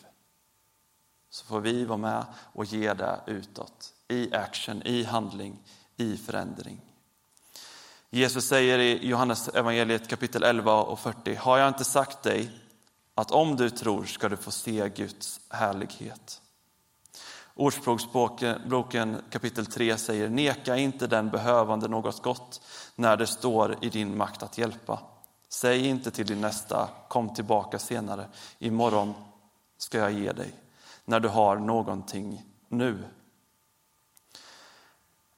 Så 1.31 1.45
får 1.45 1.61
vi 1.61 1.85
vara 1.85 1.99
med 1.99 2.25
och 2.37 2.65
ge 2.65 2.95
det 2.95 3.21
utåt, 3.27 3.93
i 4.09 4.35
action, 4.35 4.83
i 4.83 5.05
handling, 5.05 5.59
i 5.97 6.17
förändring. 6.17 6.90
Jesus 8.13 8.45
säger 8.45 8.79
i 8.79 9.07
Johannes 9.09 9.49
evangeliet 9.49 10.09
kapitel 10.09 10.43
11 10.43 10.83
och 10.83 10.99
40. 10.99 11.35
Har 11.35 11.59
jag 11.59 11.69
inte 11.69 11.85
sagt 11.85 12.23
dig 12.23 12.51
att 13.15 13.31
om 13.31 13.57
du 13.57 13.71
tror 13.71 14.05
ska 14.05 14.29
du 14.29 14.37
få 14.37 14.51
se 14.51 14.89
Guds 14.89 15.41
härlighet? 15.49 16.43
Ordspråksboken 17.55 19.23
kapitel 19.31 19.67
3 19.67 19.97
säger 19.97 20.29
Neka 20.29 20.77
inte 20.77 21.07
den 21.07 21.31
behövande 21.31 21.89
något 21.89 22.23
gott 22.23 22.61
när 22.95 23.17
det 23.17 23.27
står 23.27 23.77
i 23.81 23.89
din 23.89 24.17
makt 24.17 24.43
att 24.43 24.59
hjälpa. 24.59 24.99
Säg 25.49 25.87
inte 25.87 26.11
till 26.11 26.27
din 26.27 26.41
nästa, 26.41 26.89
kom 27.09 27.35
tillbaka 27.35 27.79
senare, 27.79 28.29
imorgon 28.59 29.15
ska 29.79 29.99
jag 29.99 30.13
ge 30.13 30.33
dig, 30.33 30.55
när 31.05 31.21
du 31.21 31.29
har 31.29 31.57
någonting 31.57 32.45
nu. 32.69 33.05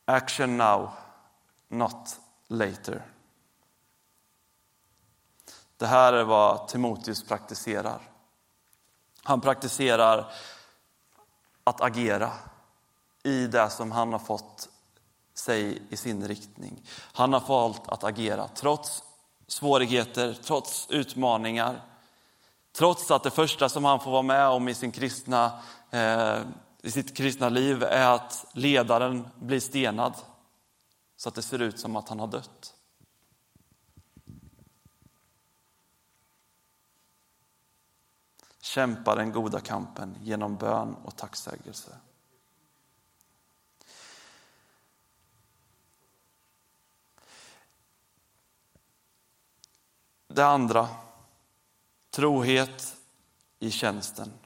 Action 0.05 0.57
now, 0.57 0.91
not 1.69 2.19
later. 2.53 3.07
Det 5.77 5.87
här 5.87 6.12
är 6.12 6.25
vad 6.25 6.69
Timoteus 6.69 7.25
praktiserar. 7.25 8.01
Han 9.23 9.41
praktiserar 9.41 10.33
att 11.65 11.81
agera 11.81 12.31
i 13.23 13.47
det 13.47 13.71
som 13.71 13.93
han 13.93 14.12
har 14.12 14.19
fått 14.19 14.69
sig 15.35 15.83
i 15.88 15.97
sin 15.97 16.29
riktning. 16.29 16.83
Han 17.12 17.33
har 17.33 17.41
valt 17.41 17.88
att 17.88 18.05
agera 18.05 18.49
trots 18.49 19.03
svårigheter, 19.47 20.38
trots 20.45 20.87
utmaningar. 20.91 21.81
Trots 22.73 23.11
att 23.11 23.23
det 23.23 23.31
första 23.31 23.69
som 23.69 23.85
han 23.85 24.01
får 24.01 24.11
vara 24.11 24.23
med 24.23 24.49
om 24.49 24.69
i, 24.69 24.75
sin 24.75 24.93
kristna, 24.93 25.61
eh, 25.91 26.38
i 26.83 26.91
sitt 26.91 27.17
kristna 27.17 27.49
liv 27.49 27.83
är 27.83 28.15
att 28.15 28.47
ledaren 28.53 29.29
blir 29.35 29.61
stenad 29.61 30.15
så 31.23 31.29
att 31.29 31.35
det 31.35 31.43
ser 31.43 31.63
ut 31.63 31.79
som 31.79 31.97
att 31.97 32.09
han 32.09 32.21
har 32.21 32.27
dött. 32.27 32.75
kämpa 38.61 39.15
den 39.15 39.33
goda 39.33 39.61
kampen 39.61 40.17
genom 40.21 40.57
bön 40.57 40.95
och 40.95 41.17
tacksägelse. 41.17 41.97
Det 50.29 50.47
andra, 50.47 50.89
trohet 52.11 52.97
i 53.59 53.71
tjänsten. 53.71 54.41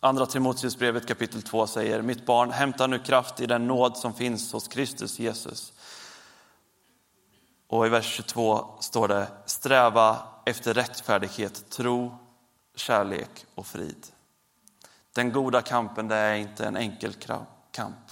Andra 0.00 0.26
Timoteusbrevet 0.26 1.06
kapitel 1.06 1.42
2 1.42 1.66
säger, 1.66 2.02
mitt 2.02 2.26
barn, 2.26 2.50
hämta 2.50 2.86
nu 2.86 2.98
kraft 2.98 3.40
i 3.40 3.46
den 3.46 3.66
nåd 3.66 3.96
som 3.96 4.14
finns 4.14 4.52
hos 4.52 4.68
Kristus 4.68 5.18
Jesus. 5.18 5.72
Och 7.66 7.86
i 7.86 7.88
vers 7.88 8.04
22 8.04 8.68
står 8.80 9.08
det, 9.08 9.28
sträva 9.46 10.18
efter 10.46 10.74
rättfärdighet, 10.74 11.70
tro, 11.70 12.18
kärlek 12.74 13.46
och 13.54 13.66
frid. 13.66 14.06
Den 15.14 15.32
goda 15.32 15.62
kampen 15.62 16.08
det 16.08 16.16
är 16.16 16.34
inte 16.34 16.66
en 16.66 16.76
enkel 16.76 17.12
kamp. 17.72 18.10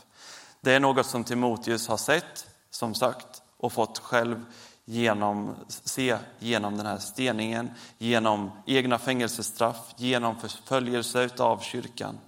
Det 0.61 0.75
är 0.75 0.81
något 0.81 1.07
som 1.07 1.25
Timoteus 1.25 1.89
har 1.89 1.97
sett, 1.97 2.47
som 2.71 2.95
sagt, 2.95 3.43
och 3.57 3.73
fått 3.73 3.99
själv 3.99 4.45
genom, 4.89 5.55
se 5.69 6.19
genom 6.39 6.77
den 6.77 6.87
här 6.87 6.99
steningen, 6.99 7.71
genom 7.99 8.51
egna 8.67 8.99
fängelsestraff, 8.99 9.95
genom 9.97 10.41
förföljelse 10.41 11.31
av 11.39 11.59
kyrkan. 11.59 12.19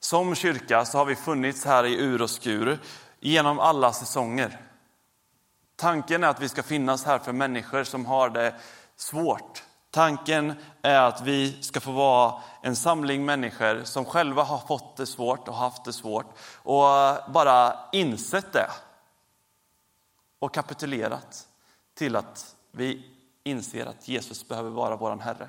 Som 0.00 0.34
kyrka 0.34 0.84
så 0.84 0.98
har 0.98 1.04
vi 1.04 1.16
funnits 1.16 1.64
här 1.64 1.86
i 1.86 1.94
ur 1.94 2.22
och 2.22 2.30
skur 2.30 2.78
genom 3.20 3.58
alla 3.58 3.92
säsonger. 3.92 4.60
Tanken 5.76 6.24
är 6.24 6.28
att 6.28 6.40
vi 6.40 6.48
ska 6.48 6.62
finnas 6.62 7.04
här 7.04 7.18
för 7.18 7.32
människor 7.32 7.84
som 7.84 8.06
har 8.06 8.30
det 8.30 8.54
svårt. 8.96 9.62
Tanken 9.92 10.54
är 10.82 11.00
att 11.00 11.20
vi 11.20 11.62
ska 11.62 11.80
få 11.80 11.92
vara 11.92 12.42
en 12.62 12.76
samling 12.76 13.24
människor 13.24 13.84
som 13.84 14.04
själva 14.04 14.42
har 14.42 14.58
fått 14.58 14.96
det 14.96 15.06
svårt 15.06 15.48
och 15.48 15.54
haft 15.54 15.84
det 15.84 15.92
svårt 15.92 16.26
och 16.56 16.86
bara 17.32 17.74
insett 17.92 18.52
det 18.52 18.70
och 20.38 20.54
kapitulerat 20.54 21.48
till 21.94 22.16
att 22.16 22.56
vi 22.70 23.10
inser 23.42 23.86
att 23.86 24.08
Jesus 24.08 24.48
behöver 24.48 24.70
vara 24.70 24.96
vår 24.96 25.16
Herre. 25.16 25.48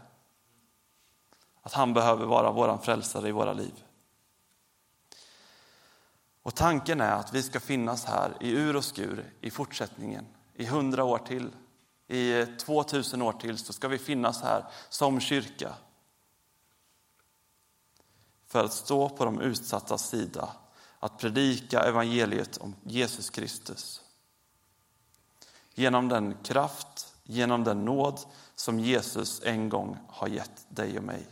Att 1.61 1.73
han 1.73 1.93
behöver 1.93 2.25
vara 2.25 2.51
vår 2.51 2.77
frälsare 2.77 3.29
i 3.29 3.31
våra 3.31 3.53
liv. 3.53 3.83
Och 6.41 6.55
tanken 6.55 7.01
är 7.01 7.11
att 7.11 7.33
vi 7.33 7.43
ska 7.43 7.59
finnas 7.59 8.05
här 8.05 8.37
i 8.39 8.51
ur 8.51 8.75
och 8.75 8.85
skur 8.85 9.25
i 9.41 9.51
fortsättningen, 9.51 10.25
i 10.53 10.65
hundra 10.65 11.03
år 11.03 11.17
till. 11.17 11.51
I 12.13 12.45
2000 12.57 13.21
år 13.21 13.33
till 13.33 13.57
så 13.57 13.73
ska 13.73 13.87
vi 13.87 13.97
finnas 13.97 14.41
här 14.41 14.65
som 14.89 15.19
kyrka. 15.19 15.75
För 18.47 18.63
att 18.63 18.73
stå 18.73 19.09
på 19.09 19.25
de 19.25 19.41
utsatta 19.41 19.97
sida, 19.97 20.55
att 20.99 21.17
predika 21.17 21.79
evangeliet 21.79 22.57
om 22.57 22.75
Jesus 22.83 23.29
Kristus. 23.29 24.01
Genom 25.73 26.09
den 26.09 26.37
kraft, 26.43 27.15
genom 27.23 27.63
den 27.63 27.85
nåd 27.85 28.19
som 28.55 28.79
Jesus 28.79 29.41
en 29.43 29.69
gång 29.69 29.97
har 30.07 30.27
gett 30.27 30.65
dig 30.69 30.97
och 30.97 31.03
mig. 31.03 31.27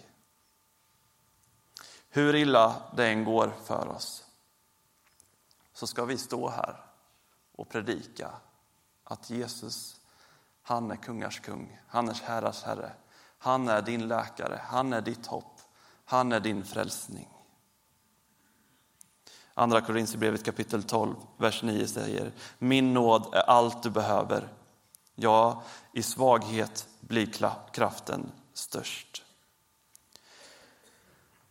Hur 2.09 2.35
illa 2.35 2.81
det 2.95 3.07
än 3.07 3.23
går 3.23 3.53
för 3.65 3.87
oss 3.87 4.23
så 5.73 5.87
ska 5.87 6.05
vi 6.05 6.17
stå 6.17 6.49
här 6.49 6.85
och 7.55 7.69
predika 7.69 8.31
att 9.03 9.29
Jesus, 9.29 10.00
han 10.63 10.91
är 10.91 10.95
kungars 10.95 11.39
kung, 11.39 11.79
han 11.87 12.09
är 12.09 12.13
herrars 12.23 12.63
herre. 12.63 12.91
Han 13.37 13.67
är 13.67 13.81
din 13.81 14.07
läkare, 14.07 14.61
han 14.63 14.93
är 14.93 15.01
ditt 15.01 15.25
hopp, 15.25 15.61
han 16.05 16.31
är 16.31 16.39
din 16.39 16.65
frälsning. 16.65 17.27
Andra 19.53 19.81
Korinthierbrevet 19.81 20.45
kapitel 20.45 20.83
12, 20.83 21.15
vers 21.37 21.63
9 21.63 21.87
säger 21.87 22.31
Min 22.57 22.93
nåd 22.93 23.33
är 23.33 23.49
allt 23.49 23.83
du 23.83 23.89
behöver. 23.89 24.47
Ja, 25.15 25.63
i 25.93 26.03
svaghet 26.03 26.87
blir 26.99 27.29
kraften 27.73 28.31
störst. 28.53 29.23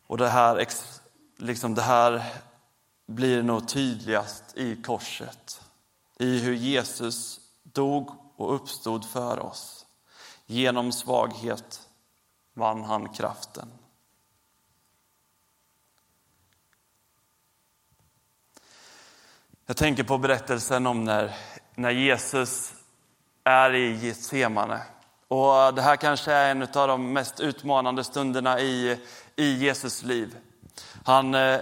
Och 0.06 0.18
det 0.18 0.28
här, 0.28 0.66
liksom 1.36 1.74
det 1.74 1.82
här 1.82 2.24
blir 3.06 3.42
nog 3.42 3.68
tydligast 3.68 4.56
i 4.56 4.82
korset. 4.82 5.60
I 6.18 6.38
hur 6.38 6.54
Jesus 6.54 7.40
dog 7.62 8.10
och 8.40 8.54
uppstod 8.54 9.04
för 9.04 9.38
oss. 9.38 9.86
Genom 10.46 10.92
svaghet 10.92 11.88
vann 12.54 12.84
han 12.84 13.08
kraften. 13.08 13.68
Jag 19.66 19.76
tänker 19.76 20.04
på 20.04 20.18
berättelsen 20.18 20.86
om 20.86 21.04
när, 21.04 21.36
när 21.74 21.90
Jesus 21.90 22.72
är 23.44 23.74
i 23.74 24.06
Getsemane. 24.06 24.82
Och 25.28 25.74
det 25.74 25.82
här 25.82 25.96
kanske 25.96 26.32
är 26.32 26.50
en 26.50 26.62
av 26.62 26.88
de 26.88 27.12
mest 27.12 27.40
utmanande 27.40 28.04
stunderna 28.04 28.60
i, 28.60 29.00
i 29.36 29.52
Jesus 29.52 30.02
liv. 30.02 30.36
Han 31.04 31.34
eh, 31.34 31.60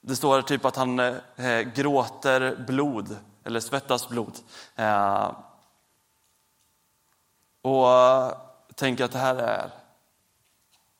det 0.00 0.16
står 0.16 0.42
typ 0.42 0.64
att 0.64 0.76
han 0.76 0.98
eh, 0.98 1.60
gråter 1.74 2.64
blod, 2.66 3.16
eller 3.44 3.60
svettas 3.60 4.08
blod. 4.08 4.38
Eh, 4.76 5.30
och 7.62 7.90
eh, 7.90 8.32
tänker 8.74 9.04
att 9.04 9.12
det 9.12 9.18
här 9.18 9.36
är 9.36 9.70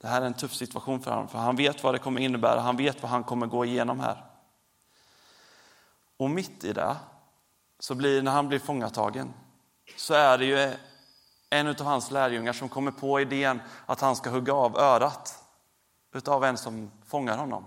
det 0.01 0.09
här 0.09 0.23
är 0.23 0.27
en 0.27 0.35
tuff 0.35 0.55
situation 0.55 1.01
för 1.01 1.11
honom, 1.11 1.29
för 1.29 1.39
han 1.39 1.57
vet 1.57 1.83
vad 1.83 1.95
det 1.95 1.99
kommer 1.99 2.21
innebära, 2.21 2.61
han 2.61 2.77
vet 2.77 3.03
vad 3.03 3.11
han 3.11 3.25
kommer 3.25 3.47
gå 3.47 3.65
igenom 3.65 4.01
här. 4.01 4.25
Och 6.17 6.31
mitt 6.31 6.65
i 6.65 6.73
det, 6.73 6.97
så 7.79 7.95
blir, 7.95 8.23
när 8.23 8.33
han 8.33 8.49
blir 8.49 8.59
fångatagen, 8.59 9.33
så 9.97 10.15
är 10.15 10.39
det 10.39 10.45
ju 10.45 10.75
en 11.51 11.69
av 11.69 11.81
hans 11.81 12.11
lärjungar 12.11 12.53
som 12.53 12.69
kommer 12.69 12.91
på 12.91 13.21
idén 13.21 13.63
att 13.87 14.01
han 14.01 14.17
ska 14.17 14.31
hugga 14.31 14.53
av 14.53 14.79
örat 14.79 15.45
utav 16.13 16.45
en 16.45 16.59
som 16.59 16.91
fångar 17.07 17.39
honom. 17.39 17.67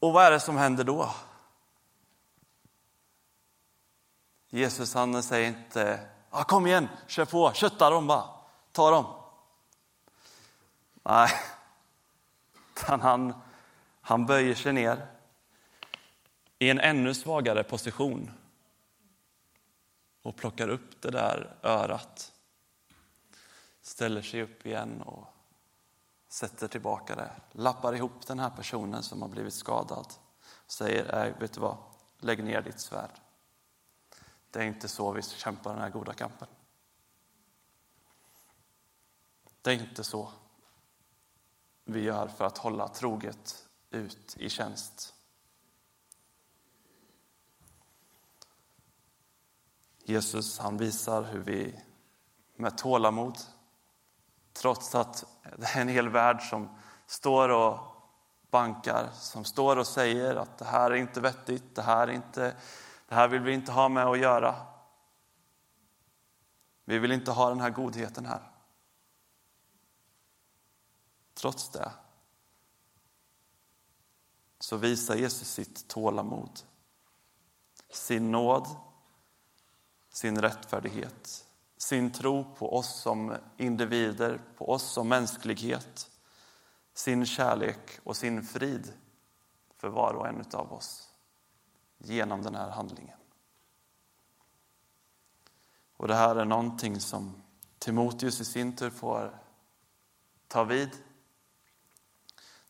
Och 0.00 0.12
vad 0.12 0.24
är 0.24 0.30
det 0.30 0.40
som 0.40 0.56
händer 0.56 0.84
då? 0.84 1.10
Jesus 4.54 4.94
han 4.94 5.22
säger 5.22 5.48
inte 5.48 6.08
ah, 6.30 6.44
kom 6.44 6.66
igen, 6.66 6.88
kör 7.06 7.24
på, 7.24 7.52
kötta 7.52 7.90
dem 7.90 8.06
bara, 8.06 8.28
ta 8.72 8.90
dem. 8.90 9.04
Nej, 11.02 11.30
han, 12.74 13.34
han 14.00 14.26
böjer 14.26 14.54
sig 14.54 14.72
ner 14.72 15.06
i 16.58 16.70
en 16.70 16.80
ännu 16.80 17.14
svagare 17.14 17.64
position 17.64 18.30
och 20.22 20.36
plockar 20.36 20.68
upp 20.68 21.02
det 21.02 21.10
där 21.10 21.56
örat, 21.62 22.32
ställer 23.82 24.22
sig 24.22 24.42
upp 24.42 24.66
igen 24.66 25.02
och 25.02 25.26
sätter 26.28 26.68
tillbaka 26.68 27.14
det, 27.14 27.30
lappar 27.52 27.94
ihop 27.94 28.26
den 28.26 28.38
här 28.38 28.50
personen 28.50 29.02
som 29.02 29.22
har 29.22 29.28
blivit 29.28 29.54
skadad. 29.54 30.06
och 30.64 30.72
Säger, 30.72 31.34
vet 31.40 31.52
du 31.52 31.60
vad, 31.60 31.76
lägg 32.18 32.44
ner 32.44 32.62
ditt 32.62 32.80
svärd. 32.80 33.20
Det 34.52 34.58
är 34.58 34.64
inte 34.64 34.88
så 34.88 35.12
vi 35.12 35.22
kämpar 35.22 35.72
den 35.72 35.82
här 35.82 35.90
goda 35.90 36.12
kampen. 36.12 36.48
Det 39.62 39.70
är 39.70 39.74
inte 39.74 40.04
så 40.04 40.32
vi 41.84 42.00
gör 42.00 42.28
för 42.28 42.44
att 42.44 42.58
hålla 42.58 42.88
troget 42.88 43.68
ut 43.90 44.36
i 44.38 44.48
tjänst. 44.48 45.14
Jesus 50.04 50.58
han 50.58 50.76
visar 50.76 51.22
hur 51.22 51.40
vi 51.40 51.80
med 52.56 52.78
tålamod 52.78 53.38
Trots 54.52 54.94
att 54.94 55.24
det 55.56 55.66
är 55.66 55.80
en 55.80 55.88
hel 55.88 56.08
värld 56.08 56.42
som 56.42 56.68
står 57.06 57.48
och 57.48 57.78
bankar, 58.50 59.08
som 59.12 59.44
står 59.44 59.76
och 59.76 59.86
säger 59.86 60.36
att 60.36 60.58
det 60.58 60.64
här 60.64 60.90
är 60.90 60.94
inte 60.94 61.20
vettigt, 61.20 61.74
det 61.74 61.82
här, 61.82 62.08
är 62.08 62.12
inte, 62.12 62.54
det 63.12 63.16
här 63.16 63.28
vill 63.28 63.42
vi 63.42 63.52
inte 63.52 63.72
ha 63.72 63.88
med 63.88 64.06
att 64.06 64.18
göra. 64.18 64.66
Vi 66.84 66.98
vill 66.98 67.12
inte 67.12 67.30
ha 67.30 67.48
den 67.48 67.60
här 67.60 67.70
godheten 67.70 68.26
här. 68.26 68.50
Trots 71.34 71.68
det 71.68 71.92
så 74.58 74.76
visar 74.76 75.16
Jesus 75.16 75.48
sitt 75.48 75.88
tålamod, 75.88 76.60
sin 77.90 78.30
nåd, 78.30 78.66
sin 80.10 80.40
rättfärdighet 80.40 81.46
sin 81.76 82.12
tro 82.12 82.54
på 82.54 82.76
oss 82.76 83.00
som 83.00 83.36
individer, 83.56 84.40
på 84.56 84.70
oss 84.70 84.92
som 84.92 85.08
mänsklighet, 85.08 86.10
sin 86.94 87.26
kärlek 87.26 88.00
och 88.04 88.16
sin 88.16 88.42
frid 88.42 88.92
för 89.76 89.88
var 89.88 90.14
och 90.14 90.28
en 90.28 90.44
av 90.52 90.72
oss 90.72 91.11
genom 92.04 92.42
den 92.42 92.54
här 92.54 92.70
handlingen. 92.70 93.18
Och 95.96 96.08
det 96.08 96.14
här 96.14 96.36
är 96.36 96.44
någonting 96.44 97.00
som 97.00 97.42
Timoteus 97.78 98.40
i 98.40 98.44
sin 98.44 98.76
tur 98.76 98.90
får 98.90 99.38
ta 100.48 100.64
vid. 100.64 100.90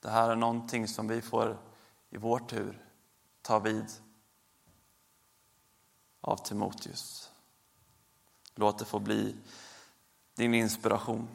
Det 0.01 0.11
här 0.11 0.31
är 0.31 0.37
någonting 0.37 0.89
som 0.89 1.09
vi 1.09 1.23
får 1.23 1.59
i 2.11 2.17
vår 2.17 2.39
tur 2.39 2.87
ta 3.43 3.59
vid 3.59 3.87
av 6.21 6.37
Timoteus. 6.37 7.31
Låt 8.55 8.79
det 8.79 8.85
få 8.85 8.99
bli 8.99 9.37
din 10.35 10.55
inspiration. 10.55 11.29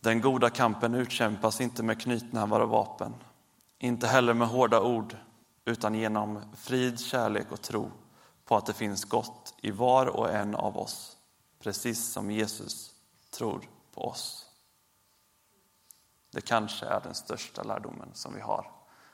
Den 0.00 0.20
goda 0.20 0.50
kampen 0.50 0.94
utkämpas 0.94 1.60
inte 1.60 1.82
med 1.82 2.00
knytnävar 2.00 2.60
och 2.60 2.68
vapen, 2.68 3.14
inte 3.82 4.06
heller 4.06 4.34
med 4.34 4.48
hårda 4.48 4.80
ord, 4.80 5.16
utan 5.64 5.94
genom 5.94 6.42
frid, 6.56 7.00
kärlek 7.00 7.52
och 7.52 7.62
tro 7.62 7.90
på 8.44 8.56
att 8.56 8.66
det 8.66 8.72
finns 8.72 9.04
gott 9.04 9.54
i 9.60 9.70
var 9.70 10.06
och 10.06 10.30
en 10.30 10.54
av 10.54 10.78
oss, 10.78 11.16
precis 11.60 12.12
som 12.12 12.30
Jesus 12.30 12.94
tror 13.30 13.68
på 13.94 14.08
oss. 14.08 14.46
Det 16.30 16.40
kanske 16.40 16.86
är 16.86 17.00
den 17.00 17.14
största 17.14 17.62
lärdomen 17.62 18.08
som 18.14 18.34
vi 18.34 18.40
har 18.40 18.70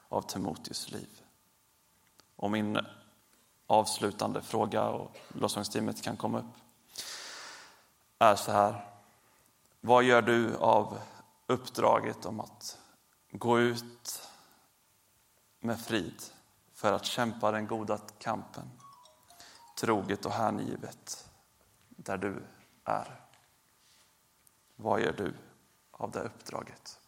av 0.08 0.22
Timoteus 0.22 0.90
liv. 0.90 1.20
Och 2.36 2.50
min 2.50 2.78
avslutande 3.66 4.42
fråga, 4.42 4.88
och 4.88 5.16
lovsångsteamet 5.28 6.02
kan 6.02 6.16
komma 6.16 6.38
upp, 6.38 6.54
är 8.18 8.36
så 8.36 8.52
här. 8.52 8.90
Vad 9.80 10.04
gör 10.04 10.22
du 10.22 10.56
av 10.56 10.98
uppdraget 11.46 12.26
om 12.26 12.40
att 12.40 12.78
gå 13.30 13.60
ut 13.60 14.28
med 15.60 15.80
frid 15.80 16.22
för 16.74 16.92
att 16.92 17.04
kämpa 17.04 17.50
den 17.50 17.66
goda 17.66 17.98
kampen, 18.18 18.70
troget 19.80 20.26
och 20.26 20.32
hängivet, 20.32 21.28
där 21.88 22.18
du 22.18 22.42
är? 22.84 23.20
Vad 24.76 25.00
gör 25.00 25.12
du 25.12 25.34
av 25.90 26.10
det 26.10 26.20
uppdraget? 26.20 27.00